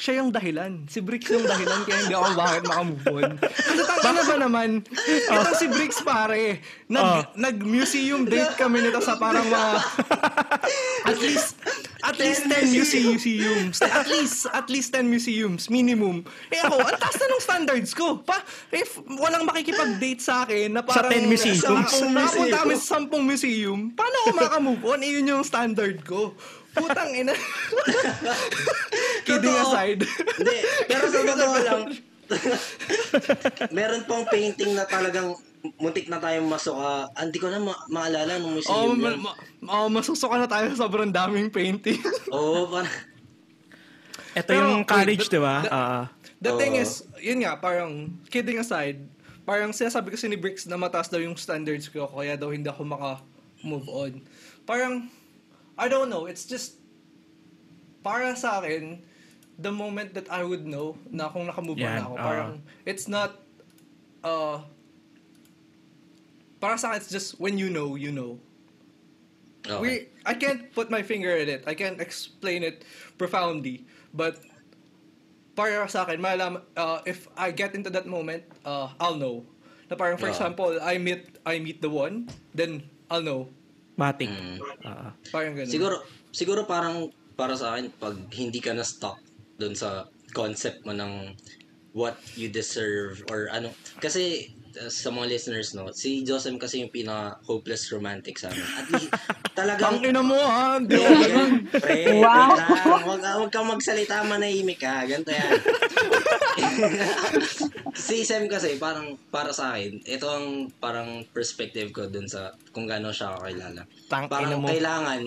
[0.01, 0.89] Siya yung dahilan.
[0.89, 3.31] Si Bricks yung dahilan kaya hindi ako bakit makamove on.
[3.37, 4.69] Kasi tangin na ba naman,
[5.29, 6.57] itong si Bricks pare,
[6.89, 7.21] nag, Ah.
[7.37, 9.71] nag-museum date kami nito sa parang mga,
[11.11, 11.53] at least,
[12.01, 13.77] at least 10 museums.
[13.77, 16.25] At least, at least 10 museums, minimum.
[16.49, 18.25] Eh ako, ang taas na ng standards ko.
[18.25, 18.41] Pa,
[18.73, 21.13] if walang makikipag-date sa akin na parang...
[21.13, 21.61] 10 museums.
[21.61, 24.99] Sampung, nakapunta kami sa 10 museum, paano ako makamove on?
[25.05, 26.33] Eh, yun yung standard ko.
[26.71, 27.35] Putang ina.
[29.27, 30.01] Kidding aside.
[30.07, 30.55] Hindi,
[30.87, 31.81] pero sa totoo lang,
[33.71, 35.35] meron pang painting na talagang
[35.77, 36.75] muntik na tayong masok.
[36.75, 39.19] ah, hindi ko na ma- maalala nung Oh, museum ma- yun.
[39.21, 39.37] ma-
[39.69, 41.99] oh, masusuka na tayo sa sobrang daming painting.
[42.33, 42.89] Oo, parang...
[44.31, 45.55] Ito Pero, yung college, the- di ba?
[45.59, 46.03] the- Ah,
[46.41, 46.81] The thing Oo.
[46.81, 46.91] is,
[47.21, 47.91] yun nga, parang,
[48.25, 48.97] kidding aside,
[49.43, 52.81] parang sinasabi kasi ni Bricks na mataas daw yung standards ko, kaya daw hindi ako
[52.81, 54.11] maka-move on.
[54.63, 55.05] Parang,
[55.81, 56.77] I don't know, it's just,
[58.05, 59.01] para sa akin,
[59.57, 62.21] the moment that I would know na kung nakamove on na ako, oo.
[62.21, 62.53] parang,
[62.85, 63.41] it's not,
[64.21, 64.61] uh,
[66.61, 68.37] para sa akin, it's just when you know, you know.
[69.65, 69.81] Okay.
[69.81, 69.89] We,
[70.25, 71.65] I can't put my finger in it.
[71.65, 72.85] I can't explain it
[73.17, 73.85] profoundly.
[74.13, 74.37] But
[75.55, 79.45] para sa akin, malaman, uh, if I get into that moment, uh, I'll know.
[79.89, 80.33] Na parang, for Yeah.
[80.33, 83.49] example, I meet I meet the one, then I'll know.
[84.01, 84.29] Matik.
[84.33, 84.57] Mm.
[84.81, 85.69] Ah, Parang ganun.
[85.69, 85.95] Siguro,
[86.33, 89.21] siguro parang para sa akin, pag hindi ka na stuck
[89.61, 91.37] doon sa concept mo ng
[91.93, 93.69] what you deserve or ano.
[94.01, 98.67] Kasi uh, sa mga listeners, no, si Josem kasi yung pinaka-hopeless romantic sa amin.
[98.77, 99.11] At least,
[99.59, 99.97] talagang...
[99.97, 100.77] Ang ina mo, ha?
[100.79, 102.55] Pre, Wow.
[102.55, 103.01] lang.
[103.03, 105.03] Huwag, huwag kang magsalita, manahimik ka.
[105.03, 105.51] Ganito yan.
[107.95, 112.87] si Sam kasi, parang para sa akin, ito ang parang perspective ko dun sa kung
[112.87, 113.83] gaano siya kakilala.
[114.07, 114.67] Tang Parang mo.
[114.67, 115.21] kailangan,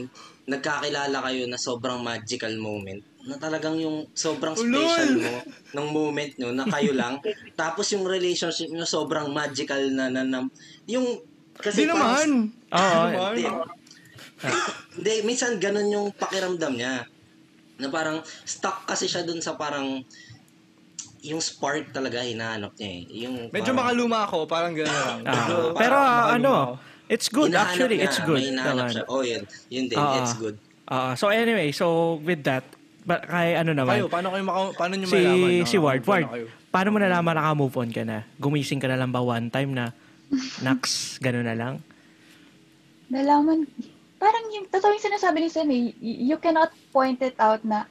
[0.44, 5.34] nagkakilala kayo na sobrang magical moment na talagang yung sobrang special mo
[5.72, 7.16] ng moment nyo na kayo lang
[7.60, 10.44] tapos yung relationship nyo sobrang magical na, na, na
[10.84, 11.20] yung
[11.54, 12.50] Di kasi naman.
[12.66, 13.64] parang- Oo, Di naman.
[13.64, 13.74] hindi.
[14.94, 17.06] Hindi, minsan ganun yung pakiramdam niya.
[17.76, 20.02] Na parang stuck kasi siya dun sa parang
[21.22, 23.02] yung spark talaga hinahanap niya eh.
[23.24, 25.18] Yung Medyo parang- makaluma ako, parang gano'n lang.
[25.24, 26.54] Ah, pero ah, makaluma ano,
[27.06, 27.48] it's good.
[27.48, 28.36] hinahanap Actually, niya, it's good.
[28.36, 28.92] May hinahanap naman.
[28.92, 29.04] siya.
[29.08, 29.42] Oh, yun.
[29.70, 30.18] Yun din, Ah.
[30.20, 30.56] it's good.
[30.84, 31.86] Ah, so anyway, so
[32.20, 32.66] with that,
[33.04, 35.50] ba, kay ano naman, Kayo, paano kayo maka, paano nyo si, malaman?
[35.60, 36.46] na si Ward, paano Ward, kayo?
[36.72, 38.18] paano mo nalaman naka-move on ka na?
[38.40, 39.92] Gumising ka na lang ba one time na,
[40.64, 41.74] naks, gano'n na lang?
[43.12, 43.68] Nalaman,
[44.16, 47.84] parang yung, totoo yung sinasabi ni Sam eh, you cannot point it out na,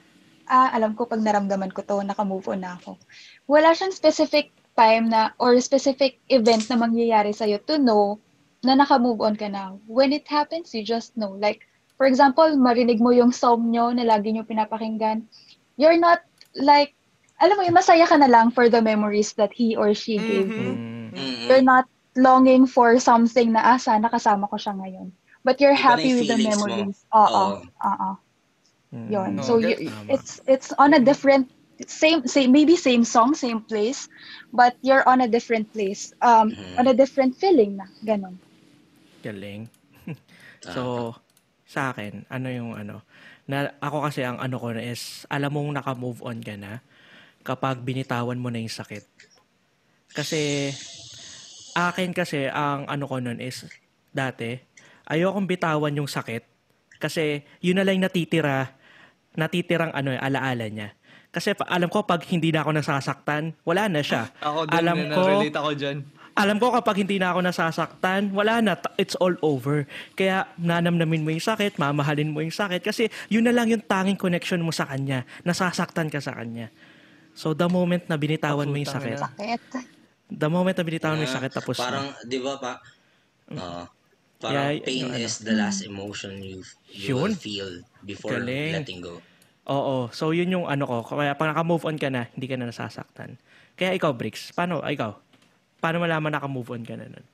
[0.50, 2.98] ah, alam ko pag naramdaman ko to, naka-move on na ako.
[3.46, 8.18] Wala siyang specific time na, or specific event na mangyayari sa'yo to know
[8.66, 9.78] na naka-move on ka na.
[9.86, 11.36] When it happens, you just know.
[11.36, 11.68] Like,
[12.04, 15.24] for example, marinig mo yung song nyo na lagi nyo pinapakinggan.
[15.80, 16.20] You're not,
[16.60, 16.92] like,
[17.40, 20.52] alam mo yun, masaya ka na lang for the memories that he or she gave
[20.60, 20.84] you.
[20.84, 21.16] Mm.
[21.16, 21.48] Mm-mm.
[21.48, 21.88] You're not
[22.20, 25.16] longing for something na, ah, sana kasama ko siya ngayon.
[25.48, 27.08] But you're happy with the memories.
[27.16, 27.56] Oo.
[27.56, 27.64] Oo.
[27.88, 28.12] Oo.
[28.92, 29.08] Mm.
[29.08, 29.32] Yun.
[29.40, 29.80] So, you,
[30.12, 31.48] it's it's on a different,
[31.88, 34.12] same, same, maybe same song, same place,
[34.52, 36.12] but you're on a different place.
[36.20, 36.84] Um, Mhm.
[36.84, 37.88] on a different feeling na.
[38.04, 38.44] Ganon.
[39.24, 39.72] Galing.
[40.60, 41.16] so,
[41.74, 43.02] sa akin, ano yung ano,
[43.50, 46.86] na ako kasi ang ano ko na is, alam mong naka-move on ka na
[47.42, 49.02] kapag binitawan mo na yung sakit.
[50.14, 50.70] Kasi,
[51.74, 53.66] akin kasi, ang ano ko nun is,
[54.14, 54.54] dati,
[55.10, 56.46] ayokong bitawan yung sakit.
[57.02, 58.78] Kasi, yun na lang natitira,
[59.34, 60.94] natitirang ano, alaala niya.
[61.34, 64.30] Kasi alam ko pag hindi na ako nasasaktan, wala na siya.
[64.38, 65.98] Ako din, alam na ko, relate ako dyan.
[66.34, 69.86] Alam ko kapag hindi na ako nasasaktan, wala na, it's all over.
[70.18, 74.18] Kaya nanamnamin mo yung sakit, mamahalin mo yung sakit, kasi yun na lang yung tanging
[74.18, 76.74] connection mo sa kanya, nasasaktan ka sa kanya.
[77.38, 79.18] So the moment na binitawan mo yung sakit.
[79.22, 79.62] Sakit.
[80.34, 82.82] the moment na binitawan mo yung sakit, tapos Parang, di ba pa,
[83.54, 83.86] ah,
[84.42, 85.22] parang Yeah, pain ano.
[85.22, 88.82] is the last emotion you, you will feel before Galing.
[88.82, 89.22] letting go.
[89.70, 90.12] Oo.
[90.12, 91.08] So, yun yung ano ko.
[91.08, 93.40] Kaya pag naka-move on ka na, hindi ka na nasasaktan.
[93.80, 95.16] Kaya ikaw, Bricks, paano, ikaw?
[95.84, 97.26] Paano malaman naka-move on ka na nun?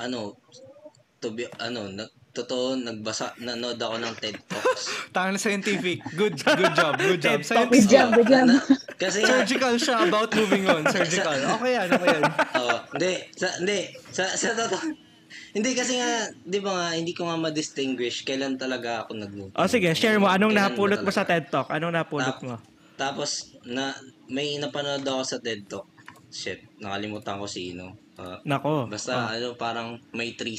[0.00, 0.40] Ano,
[1.20, 4.88] to be, ano, na, totoo, nagbasa, nanood ako ng TED Talks.
[5.14, 6.00] Tangan scientific.
[6.16, 6.96] Good good job.
[6.96, 7.36] Good job.
[7.36, 7.92] Good Scientific.
[7.92, 8.48] job, good job.
[8.48, 8.64] Na-
[8.96, 10.88] kasi Surgical siya about moving on.
[10.88, 11.36] Surgical.
[11.60, 12.24] Okay yan, okay yan.
[12.64, 13.78] Oo, hindi, sa, hindi,
[14.08, 14.80] sa, sa totoo,
[15.52, 19.52] hindi kasi nga, di ba nga, hindi ko nga ma-distinguish kailan talaga ako nag-move.
[19.52, 20.32] O sige, share mo.
[20.32, 21.32] Anong Kailan napulot mo sa talaga?
[21.36, 21.68] TED Talk?
[21.68, 22.56] Anong napulot Tap- mo?
[22.96, 23.30] Tapos,
[23.68, 23.92] na,
[24.26, 25.91] may napanood ako sa TED Talk.
[26.32, 27.92] Shit, nakalimutan ko sino.
[28.16, 28.88] Ah, Nako.
[28.88, 30.56] Basta ano parang may three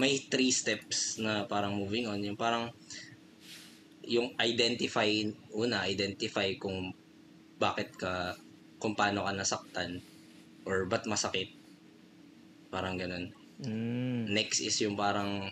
[0.00, 2.72] may three steps na parang moving on yung parang
[4.08, 5.06] yung identify
[5.52, 6.90] una identify kung
[7.60, 8.34] bakit ka
[8.82, 10.02] kung paano ka nasaktan
[10.66, 11.54] or ba't masakit
[12.72, 13.30] parang ganun
[13.62, 14.26] Mm.
[14.26, 15.46] next is yung parang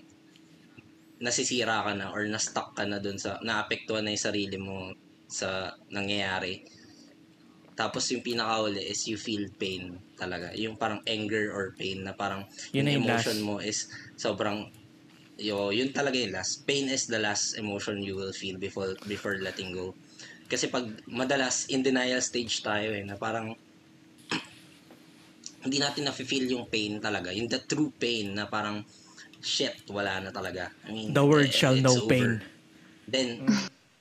[1.20, 4.90] nasisira ka na or na-stuck ka na dun sa, naapektuhan na yung sarili mo
[5.28, 6.64] sa nangyayari.
[7.81, 10.53] Tapos yung pinakauli is you feel pain talaga.
[10.53, 12.45] Yung parang anger or pain na parang
[12.76, 13.49] Yun na yung yung emotion last.
[13.49, 13.78] mo is
[14.20, 14.68] sobrang
[15.41, 16.68] yo yun talaga yung last.
[16.68, 19.97] Pain is the last emotion you will feel before before letting go.
[20.45, 23.57] Kasi pag madalas in denial stage tayo eh na parang
[25.64, 27.33] hindi natin na-feel yung pain talaga.
[27.33, 28.85] Yung the true pain na parang
[29.41, 30.68] shit, wala na talaga.
[30.85, 32.12] I mean, The word eh, shall know over.
[32.12, 32.45] pain.
[33.09, 33.49] Then,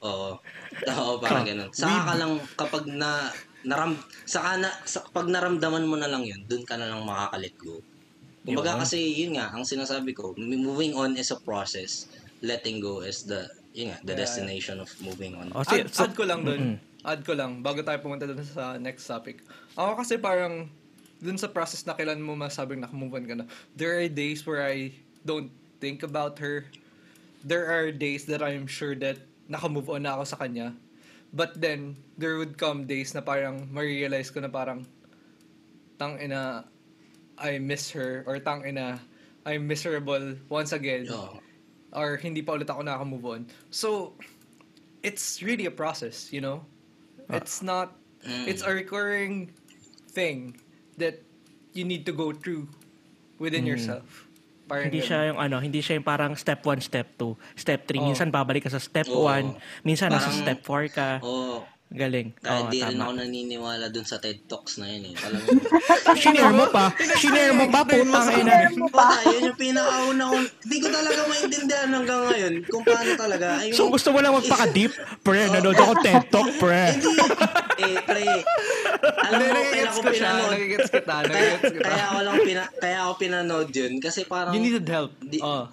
[0.04, 0.36] oo.
[1.00, 1.72] Oo, parang ganun.
[1.72, 3.32] Saka ka lang kapag na
[3.64, 7.56] naram saka na sa, pag naramdaman mo na lang yun, dun ka na lang makakalet
[7.60, 7.84] go.
[8.48, 12.08] Kumbaga kasi yun nga, ang sinasabi ko, moving on is a process.
[12.40, 15.52] Letting go is the yun nga, the Yeah, destination of moving on.
[15.52, 16.80] O, Add, so- add ko lang dun.
[17.04, 19.44] Add ko lang, bago tayo pumunta dun sa next topic.
[19.76, 20.68] Ako kasi parang,
[21.20, 23.46] dun sa process na kailan mo masabing nakamove on ka na,
[23.76, 25.52] there are days where I don't
[25.84, 26.64] think about her.
[27.44, 30.76] There are days that I'm sure that nakamove on na ako sa kanya.
[31.34, 34.86] But then, there would come days na parang ma-realize ko na parang,
[35.98, 36.66] tang ina,
[37.38, 39.00] I miss her, or tang ina,
[39.46, 41.40] I'm miserable once again Oo.
[41.94, 43.42] or hindi pa ulit ako naka-move on.
[43.70, 44.14] So,
[45.02, 46.66] it's really a process, you know?
[47.30, 47.94] It's not,
[48.26, 49.54] it's a recurring
[50.10, 50.58] thing
[50.98, 51.22] that
[51.74, 52.68] you need to go through
[53.38, 54.29] within yourself.
[54.70, 55.10] Parang Hindi ganun.
[55.10, 57.98] siya yung ano, hindi siya yung parang step 1, step 2, step 3.
[57.98, 58.06] Oh.
[58.06, 59.26] Minsan babalik ka sa step Oo.
[59.26, 61.10] 1, minsan nasa Parang- step 4 ka.
[61.26, 61.66] Oo.
[61.90, 62.38] Galing.
[62.38, 65.14] Kaya di rin ako naniniwala dun sa TED Talks na yun eh.
[65.26, 65.50] Alam mo,
[66.14, 66.94] Shinare mo pa.
[67.18, 68.70] Shinare mo pa, putang ina.
[69.26, 73.58] Yun yung pinakauna kong, di ko talaga maintindihan hanggang ngayon kung paano talaga.
[73.58, 74.94] Mean, So gusto mo lang magpaka-deep?
[75.26, 76.94] Pre, nanood ako TED Talk, pre.
[76.94, 77.10] Hindi,
[77.82, 78.26] eh, pre,
[79.26, 80.52] alam Hindi, mo, kaya ako ko pinanood.
[80.54, 81.16] Nagigets kita.
[81.26, 81.88] Kaya, Nagigets kita.
[81.90, 85.18] kaya ako lang pina, kaya ako pinanood yun kasi parang You needed help.
[85.26, 85.66] Di- oh.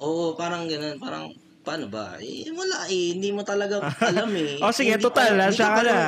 [0.00, 1.28] Oo, parang ganun, parang
[1.70, 2.18] paano ba?
[2.18, 3.78] Eh, wala eh, hindi mo talaga
[4.10, 4.58] alam eh.
[4.58, 5.98] O sige, Hindi total, pa- hindi ka pa na.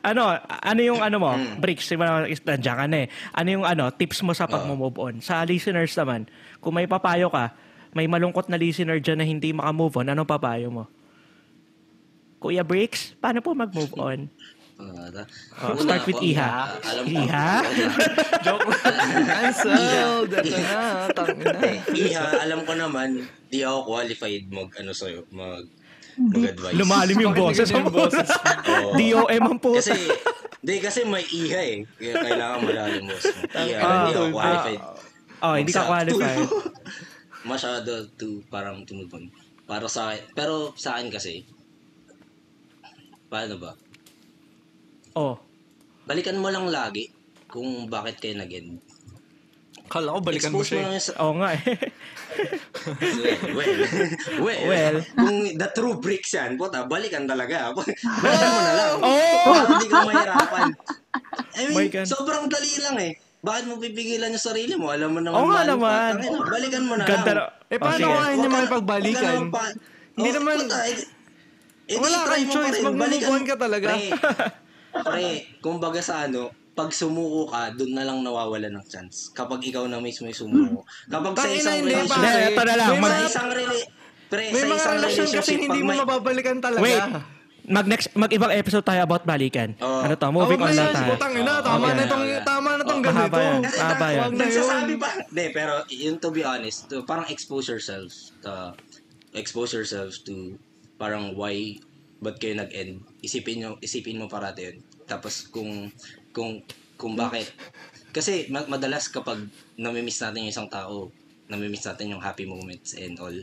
[0.00, 1.30] Ano, ano yung ano mo?
[1.60, 3.08] Bricks, di ba nandiyan ka na eh.
[3.36, 5.20] Ano yung ano, tips mo sa pag-move on?
[5.20, 6.24] Sa listeners naman,
[6.64, 7.52] kung may papayo ka,
[7.92, 10.84] may malungkot na listener dyan na hindi makamove on, anong papayo mo?
[12.40, 14.18] Kuya Bricks, paano po mag-move on?
[14.82, 16.50] Oh, Una, start with Iha.
[16.82, 17.14] alam ko.
[17.14, 17.50] Iha?
[18.44, 18.66] Joke.
[19.22, 20.30] Cancelled.
[20.32, 20.80] Ito na.
[21.08, 21.60] Tang ina.
[21.88, 23.08] Iha, alam ko naman,
[23.46, 25.62] di ako qualified mag, ano sa'yo, mag,
[26.18, 26.74] mag-advise.
[26.74, 28.26] Lumalim yung boses yung boses?
[28.26, 28.98] Oo.
[28.98, 29.78] DOM ang puta.
[29.80, 29.94] Kasi,
[30.58, 31.78] di kasi may iha eh.
[31.92, 33.14] Kaya kailangan malalim mo.
[33.14, 34.80] Iha, Ah, hindi ako qualified.
[35.38, 36.48] oh, hindi ka qualified.
[37.44, 39.30] Masyado to parang tumubon.
[39.62, 40.22] Para sa akin.
[40.32, 41.42] Pero sa akin kasi,
[43.28, 43.72] paano ba?
[45.14, 45.36] Oh.
[46.02, 47.08] Balikan mo lang lagi
[47.46, 48.80] kung bakit kayo nag-end.
[49.86, 50.82] Kala ko balikan mo Expose mo siya.
[50.82, 51.02] lang eh.
[51.02, 51.12] sa...
[51.20, 51.62] Oo nga eh.
[53.52, 53.76] well,
[54.40, 54.96] well, Well.
[55.12, 57.76] kung the true bricks yan, puta, balikan talaga.
[58.24, 58.92] balikan mo na lang.
[58.98, 59.44] Oh!
[59.44, 60.68] Para hindi ka mahirapan.
[61.52, 62.08] I mean, God.
[62.08, 63.12] sobrang dali lang eh.
[63.42, 64.88] Bakit mo pipigilan yung sarili mo?
[64.88, 65.34] Alam mo naman.
[65.34, 66.10] Oo nga mo naman.
[66.16, 67.48] Tangina, Balikan mo na Ganda lang.
[67.50, 67.60] na.
[67.68, 69.36] Eh, Oh, paano kaya Huwag niya ka- makipagbalikan?
[70.12, 70.96] Hindi Oh, naman- puta, eh,
[71.84, 73.88] eh, Wala kang mo choice, mag-move on ka talaga.
[73.90, 74.08] Pre,
[74.94, 75.28] pre,
[75.58, 79.28] kumbaga sa ano, pag sumuko ka, doon na lang nawawala ng chance.
[79.30, 80.84] Kapag ikaw na mismo yung sumuko.
[81.06, 82.42] Kapag sa isang hindi, relasyon, Hindi, pare.
[82.48, 82.88] ito na lang.
[82.90, 83.88] May Mag- sa isang rela-
[84.26, 86.82] pre, May sa mga isang relasyon kasi relationship, hindi pag mo may- mababalikan talaga.
[86.82, 87.04] Wait.
[87.62, 89.70] Mag next mag ibang episode tayo about balikan.
[89.78, 90.02] Oo.
[90.02, 90.28] Ano to?
[90.28, 91.12] Moving Oh, on na guys, tayo.
[91.14, 91.94] Putang ina, tama Okay.
[91.94, 93.14] na itong, tama na itong Oh, ganito.
[93.14, 93.60] mahaba yan.
[93.62, 93.86] Kasi yan.
[94.18, 94.98] Wag na yun.
[94.98, 95.10] pa.
[95.22, 98.74] Hindi, pero yun to be honest, to, parang expose yourself to,
[99.32, 100.58] expose yourself to
[100.96, 101.78] parang why
[102.22, 103.02] ba't kayo nag-end.
[103.18, 104.78] Isipin nyo, isipin mo parati yun.
[105.10, 105.90] Tapos kung,
[106.30, 106.62] kung,
[106.94, 107.50] kung bakit.
[108.14, 109.42] Kasi ma- madalas kapag
[109.74, 111.10] namimiss natin yung isang tao,
[111.50, 113.34] namimiss natin yung happy moments and all,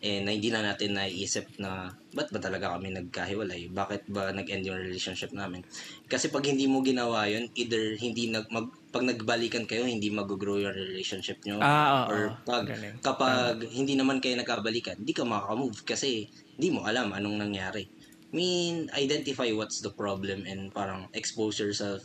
[0.00, 3.68] eh na hindi na natin naiisip na ba't ba talaga kami nagkahiwalay?
[3.68, 5.60] Bakit ba nag-end yung relationship namin?
[6.08, 10.56] Kasi pag hindi mo ginawa yun, either hindi nag mag, pag nagbalikan kayo, hindi mag-grow
[10.56, 11.60] yung relationship nyo.
[11.60, 12.96] Ah, oo, or pag Galing.
[13.04, 17.84] kapag hindi naman kayo nagkabalikan, hindi ka makaka-move kasi hindi mo alam anong nangyari.
[18.30, 21.98] Mean, identify what's the problem and parang expose yourself.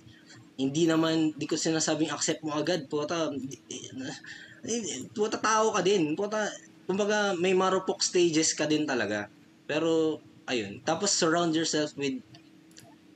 [0.57, 2.89] Hindi naman, di ko sinasabing accept mo agad.
[2.89, 3.29] Puta,
[5.13, 6.17] puta tao ka din.
[6.17, 6.49] Puta,
[6.89, 9.29] kumbaga may marupok stages ka din talaga.
[9.69, 10.17] Pero,
[10.49, 10.81] ayun.
[10.81, 12.17] Tapos surround yourself with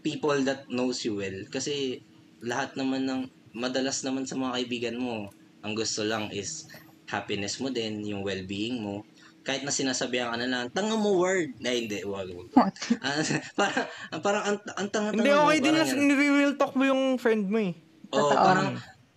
[0.05, 1.39] people that knows you well.
[1.49, 1.97] Kasi
[2.45, 3.21] lahat naman ng,
[3.57, 5.25] madalas naman sa mga kaibigan mo,
[5.65, 6.69] ang gusto lang is
[7.09, 9.01] happiness mo din, yung well-being mo.
[9.49, 11.57] Kahit na sinasabihan ka na lang, tanga mo word.
[11.57, 12.29] Na hindi, wag.
[12.53, 12.69] wag.
[13.01, 13.17] Ah,
[13.57, 13.85] parang,
[14.21, 15.49] parang ang, ang tanga-tanga Hindi, mo.
[15.49, 17.73] okay din parang na nire-real talk mo yung friend mo eh.
[18.13, 18.45] Oo, Totoo.
[18.45, 18.69] parang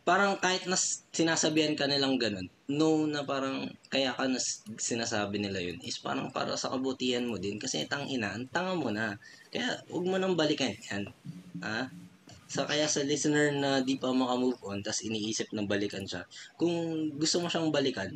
[0.02, 5.62] parang kahit nas sinasabihan ka nilang ganun, no na parang kaya ka nas sinasabi nila
[5.62, 9.14] yun is parang para sa kabutihan mo din kasi tang ina, ang tanga mo na.
[9.52, 11.06] Kaya huwag mo nang balikan yan.
[11.62, 11.86] Ha?
[12.50, 16.26] Sa kaya sa listener na di pa makamove on tas iniisip na balikan siya,
[16.58, 16.72] kung
[17.14, 18.10] gusto mo siyang balikan,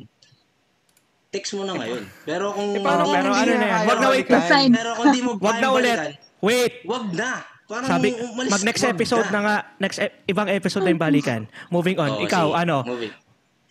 [1.29, 2.03] text mo na ngayon.
[2.23, 3.83] Pero kung Eh, paano- pero ano na yan?
[3.83, 4.27] Wag na wait.
[4.27, 4.71] Sign.
[4.71, 5.99] Pero kung di mo Wag na ulit.
[6.39, 6.73] Wait.
[6.83, 7.31] wag na.
[7.67, 11.41] Parang Sabi, umalis- mag next episode na nga, next e- ibang episode na yung balikan.
[11.67, 12.11] Moving on.
[12.13, 12.75] Oo, ikaw, sige, ano?
[12.81, 13.13] Moving.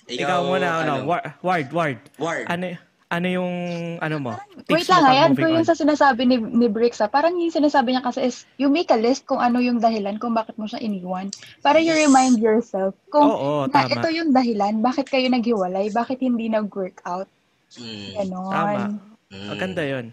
[0.07, 0.93] Ikaw, muna, ano?
[1.09, 1.99] Wa- Ward, Ward.
[2.21, 2.45] Ward.
[2.47, 2.77] Ano,
[3.09, 3.53] ano yung,
[3.97, 4.33] ano mo?
[4.69, 5.67] Wait tips mo lang, ayan moving ko yung on?
[5.67, 7.09] sa sinasabi ni, ni Bricks ah.
[7.09, 10.31] Parang yung sinasabi niya kasi is, you make a list kung ano yung dahilan kung
[10.31, 11.33] bakit mo siya iniwan.
[11.59, 13.97] Para you remind yourself kung Oo, na tama.
[13.97, 17.31] ito yung dahilan, bakit kayo naghiwalay, bakit hindi nag-work out.
[17.75, 18.09] Mm.
[18.17, 18.49] Ganon.
[18.49, 18.81] Tama.
[19.27, 19.49] Mm.
[19.49, 20.07] Maganda yun.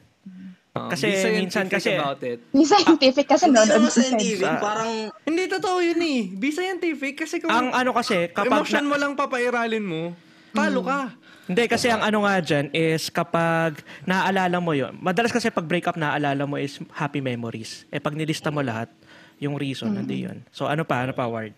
[0.74, 2.40] Um, Kasi be scientific minsan kasi- about it.
[2.50, 3.70] Yung scientific kasi Hindi noon.
[3.70, 4.58] naman scientific, Ah.
[4.58, 4.92] parang
[5.22, 6.22] Hindi totoo yun eh.
[6.34, 8.50] Be scientific kasi kung Ang ano kasi, kapag...
[8.66, 10.18] emotion na- mo lang papairalin mo,
[10.50, 11.14] talo ka.
[11.44, 14.98] Hindi, kasi ang ano nga dyan is kapag naaalala mo yun.
[14.98, 17.86] Madalas kasi pag breakup naaalala mo is happy memories.
[17.92, 18.90] Eh pag nilista mo lahat,
[19.38, 20.42] yung reason, hindi yun.
[20.50, 21.54] So ano pa, ano pa, Ward?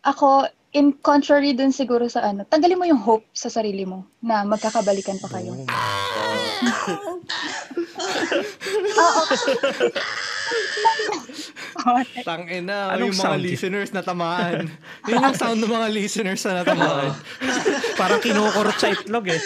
[0.00, 4.46] Ako, in contrary dun siguro sa ano, tanggalin mo yung hope sa sarili mo na
[4.46, 5.52] magkakabalikan pa kayo.
[9.00, 9.22] Oo.
[11.80, 12.00] Oo.
[12.22, 13.44] Tangina, Anong yung mga yun?
[13.44, 14.66] listeners na tamaan.
[15.06, 17.12] yun yung sound ng mga listeners na natamaan.
[18.00, 19.40] Parang kinukurot sa itlog eh.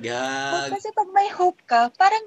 [0.00, 0.70] gag.
[0.72, 2.24] Kasi pag may hope ka, parang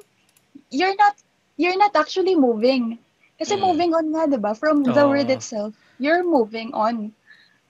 [0.69, 1.15] you're not
[1.57, 2.99] you're not actually moving.
[3.41, 3.61] Kasi Mm.
[3.65, 4.53] moving on nga, 'di ba?
[4.53, 5.09] From the Oo.
[5.09, 7.09] word itself, you're moving on.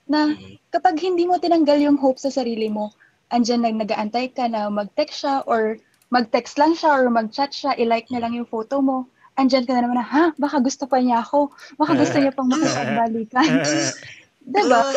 [0.04, 0.60] Na Mm.
[0.68, 2.92] kapag hindi mo tinanggal yung hope sa sarili mo,
[3.32, 5.80] andyan lang nagaantay ka na mag-text siya or
[6.12, 9.08] mag-text lang siya or mag-chat siya, i-like niya lang yung photo mo.
[9.40, 10.24] Andyan ka na naman na, ha?
[10.36, 11.48] Baka gusto pa niya ako.
[11.80, 13.48] Baka gusto niya pang makipagbalikan.
[14.44, 14.92] diba?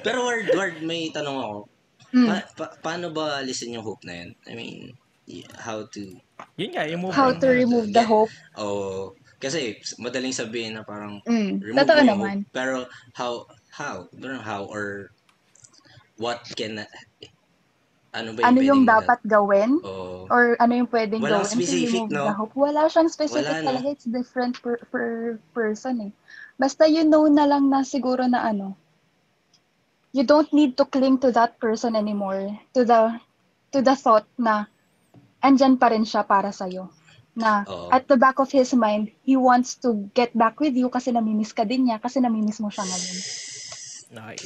[0.00, 1.58] Pero word, word, may tanong ako.
[2.16, 2.28] Mm.
[2.32, 4.30] Pa- pa- paano ba listen yung hope na yun?
[4.48, 4.96] I mean,
[5.28, 6.00] y- how to...
[6.56, 8.32] Yun nga, yung move How to remove the hope.
[8.56, 9.12] Oh,
[9.42, 11.58] kasi madaling sabihin na parang Mm.
[11.58, 12.36] remove Totoo mo yung naman.
[12.54, 12.86] Pero
[13.18, 13.42] how,
[13.74, 15.10] how, pero how or
[16.14, 16.86] what can,
[18.14, 19.82] ano ba yung Ano yung dapat gawin?
[19.82, 22.24] Oh, Or ano yung pwedeng Walang gawin specific, remove no?
[22.30, 22.54] the hope?
[22.54, 23.68] Wala siyang specific Wala, no?
[23.74, 23.88] talaga.
[23.90, 26.12] It's different per, per person eh.
[26.54, 28.78] Basta you know na lang na siguro na ano,
[30.14, 32.52] you don't need to cling to that person anymore.
[32.78, 33.18] To the
[33.74, 34.70] to the thought na
[35.42, 36.92] andyan pa rin siya para sa'yo.
[37.32, 37.88] Na Oo.
[37.88, 41.56] at the back of his mind, he wants to get back with you kasi namimiss
[41.56, 43.16] ka din niya kasi namimiss mo siya ngayon.
[44.12, 44.44] Nice.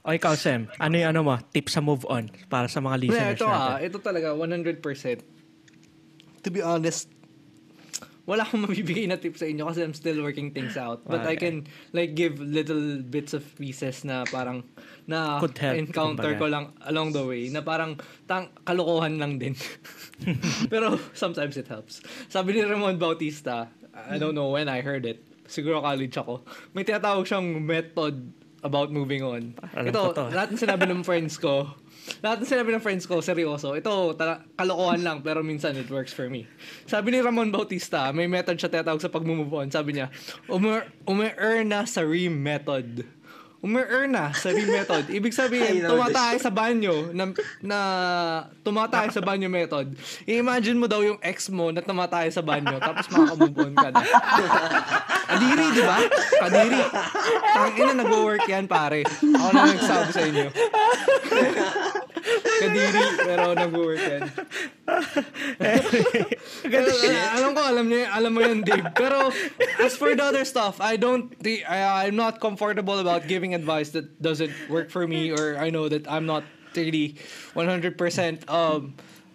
[0.00, 3.04] O ikaw, Sam, ano yung ano mo, tips sa move on para sa mga Yeah,
[3.04, 3.68] listeners ito natin?
[3.68, 4.80] ah, ito talaga 100%.
[6.40, 7.12] To be honest,
[8.28, 11.00] wala akong mabibigay na tip sa inyo kasi I'm still working things out.
[11.02, 11.48] But I Okay.
[11.48, 11.56] can
[11.90, 14.68] like give little bits of pieces na parang
[15.08, 16.38] na Could help, encounter kumbaga.
[16.38, 17.96] ko lang along the way na parang
[18.28, 19.56] tang kalokohan lang din.
[20.72, 22.04] Pero sometimes it helps.
[22.28, 25.24] Sabi ni Ramon Bautista, I don't know when I heard it.
[25.48, 26.44] Siguro college ako.
[26.76, 28.20] May tinatawag siyang method
[28.60, 29.56] about moving on.
[29.72, 31.72] Alam Ito, lahat ng sinabi ng friends ko,
[32.20, 33.74] lahat ng sinabi ng friends ko, seryoso.
[33.74, 36.48] Ito, tala- kalokohan lang, pero minsan it works for me.
[36.84, 39.68] Sabi ni Ramon Bautista, may method siya tinatawag sa pag-move on.
[39.68, 40.10] Sabi niya,
[40.48, 43.04] umer, ume-earn na sa REAM method.
[43.58, 45.10] Ume-earn na sa REAM method.
[45.10, 47.78] Ibig sabihin, tumatay sa banyo, na, na
[48.62, 49.98] tumatay sa banyo method.
[50.30, 54.02] I-imagine mo daw yung ex mo na tumatay sa banyo, tapos makaka-move on ka na.
[55.28, 55.98] Kadiri, di ba?
[56.46, 56.80] Kadiri.
[57.50, 59.02] Tangina, nag-work yan, pare.
[59.10, 60.46] Ako na nagsabi sa inyo.
[62.58, 64.22] Kadiri, pero nag-work yan.
[66.68, 68.86] Pero, uh, alam ko, alam niya, alam mo yan, Dave.
[68.94, 69.30] Pero,
[69.80, 74.20] as for the other stuff, I don't, I, I'm not comfortable about giving advice that
[74.20, 76.44] doesn't work for me or I know that I'm not
[76.76, 77.16] really
[77.56, 77.96] 100%
[78.50, 78.94] um,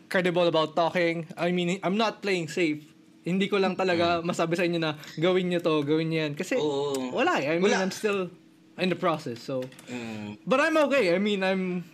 [0.10, 1.28] credible about talking.
[1.38, 2.86] I mean, I'm not playing safe.
[3.24, 6.34] Hindi ko lang talaga masabi sa inyo na gawin niyo to, gawin niyo yan.
[6.36, 7.16] Kasi Oo.
[7.16, 7.56] wala eh.
[7.56, 7.80] I mean, Wala.
[7.80, 8.28] I'm still
[8.76, 9.40] in the process.
[9.40, 11.16] So, Mm, but I'm okay.
[11.16, 11.88] I mean, I'm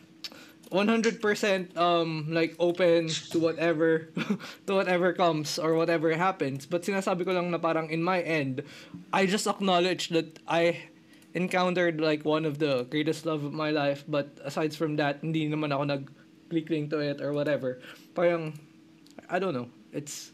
[0.69, 4.13] 100% um like open to whatever
[4.69, 6.69] to whatever comes or whatever happens.
[6.69, 8.61] But sinasabi ko lang na parang in my end,
[9.09, 10.89] I just acknowledge that I
[11.33, 14.05] encountered like one of the greatest love of my life.
[14.07, 17.81] But aside from that, hindi naman ako nag-cling to it or whatever.
[18.13, 18.53] Parang,
[19.29, 19.69] I don't know.
[19.93, 20.31] It's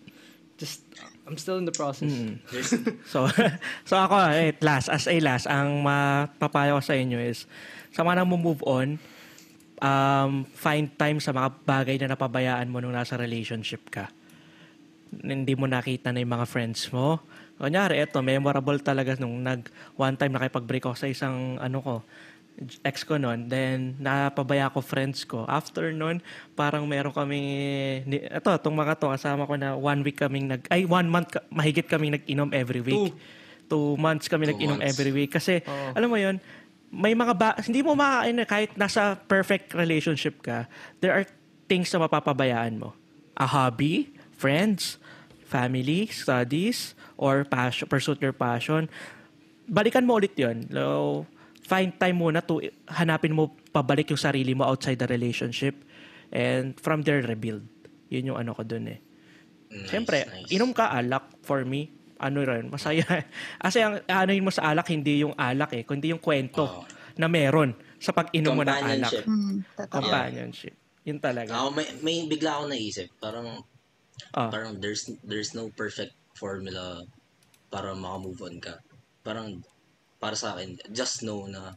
[0.57, 0.83] just,
[1.27, 2.11] I'm still in the process.
[2.51, 2.71] there's,
[3.07, 3.27] So,
[3.89, 7.47] so ako, eh, last, as a last, ang mapapayo ko sa inyo is,
[7.91, 8.99] sa mga nang move on,
[9.80, 14.11] um, find time sa mga bagay na napabayaan mo nung nasa relationship ka.
[15.15, 17.23] Hindi mo nakita na yung mga friends mo,
[17.55, 19.63] Kunyari, eto, memorable talaga nung nag
[19.95, 21.93] one time nakipag-break ako sa isang ano ko,
[22.84, 23.47] ex ko noon.
[23.47, 25.47] Then, napabaya ko friends ko.
[25.47, 26.19] After noon,
[26.59, 27.39] parang meron kami,
[28.28, 31.88] eto, itong mga to, kasama ko na one week kaming nag, ay, one month, mahigit
[31.88, 33.15] kaming nag-inom every week.
[33.71, 34.91] Two, months kami Two nag-inom months.
[34.91, 35.32] every week.
[35.32, 35.95] Kasi, Oo.
[35.95, 36.43] alam mo yon
[36.95, 40.71] may mga ba, hindi mo makakain na kahit nasa perfect relationship ka,
[41.03, 41.27] there are
[41.67, 42.95] things na mapapabayaan mo.
[43.35, 44.95] A hobby, friends,
[45.43, 48.87] family, studies, or passion, pursue your passion.
[49.67, 50.71] Balikan mo ulit yun.
[50.71, 51.25] So,
[51.65, 55.75] find time muna to hanapin mo pabalik yung sarili mo outside the relationship
[56.31, 57.65] and from there rebuild.
[58.07, 58.99] Yun yung ano ko dun eh.
[59.71, 60.49] Nice, Siyempre, nice.
[60.53, 61.91] inom ka alak for me.
[62.18, 63.03] Ano rin, masaya.
[63.63, 66.82] Kasi ang ano yun mo sa alak, hindi yung alak eh, kundi yung kwento Oo.
[67.16, 69.11] na meron sa pag-inom mo ng alak.
[69.11, 69.24] Companionship.
[69.26, 69.91] Hmm, totoo.
[69.91, 70.76] Companionship.
[71.05, 71.51] Yun talaga.
[71.53, 73.07] Ako, may, may bigla ako naisip.
[73.20, 73.47] Parang,
[74.32, 74.47] Ah.
[74.47, 77.03] parang there's there's no perfect formula
[77.68, 78.80] para maka-move on ka.
[79.22, 79.59] Parang,
[80.18, 81.76] para sa akin, just know na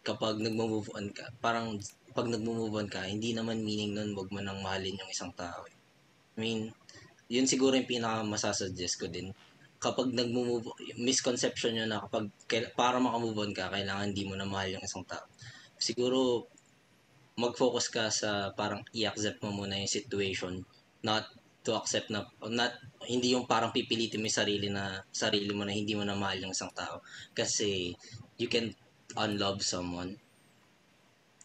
[0.00, 1.82] kapag nagmo-move on ka, parang
[2.14, 5.66] pag nagmo-move on ka, hindi naman meaning nun wag mo nang mahalin yung isang tao.
[5.66, 5.74] eh.
[6.34, 6.60] I mean,
[7.26, 9.34] yun siguro yung pinaka masasuggest ko din.
[9.84, 12.32] Kapag nagmo-move, misconception nyo na kapag
[12.72, 15.28] para maka-move on ka, kailangan hindi mo na mahal yung isang tao.
[15.76, 16.48] Siguro,
[17.36, 20.64] mag-focus ka sa parang i-accept mo muna yung situation,
[21.04, 21.28] not
[21.60, 22.72] to accept na, not,
[23.04, 26.48] hindi yung parang pipilitin mo yung sarili na, sarili mo na hindi mo na mahal
[26.48, 27.04] yung isang tao.
[27.36, 27.92] Kasi,
[28.40, 28.72] you can
[29.20, 30.16] unlove someone.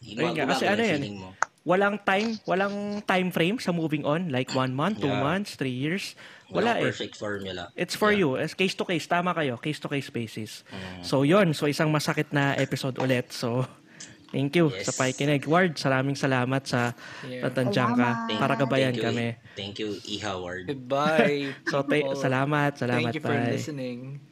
[0.00, 1.36] Ayun nga, kasi ano yan, mo.
[1.60, 4.32] Walang time, walang time frame sa moving on.
[4.32, 5.20] Like one month, two Yeah.
[5.20, 6.16] months, three years.
[6.50, 6.84] Wala Walang eh.
[6.90, 7.64] perfect formula.
[7.74, 8.20] It's for Yeah.
[8.26, 8.28] you.
[8.36, 9.06] It's case to case.
[9.06, 9.54] Tama kayo.
[9.56, 10.66] Case to case basis.
[10.66, 11.02] Mm.
[11.02, 13.30] So, yon So, isang masakit na episode ulit.
[13.30, 13.66] So,
[14.30, 14.86] thank you Yes.
[14.86, 15.46] sa pakikinig.
[15.46, 17.46] Ward, saraming salamat sa Yeah.
[17.46, 19.28] natansyang ka para gabayan Thank you, kami.
[19.54, 20.18] Thank you, E.
[20.22, 20.66] Howard.
[20.66, 21.54] Goodbye.
[21.70, 22.18] So, ta- people.
[22.18, 22.78] salamat.
[22.78, 23.14] Salamat.
[23.14, 23.50] Thank you for bye.
[23.54, 24.29] listening.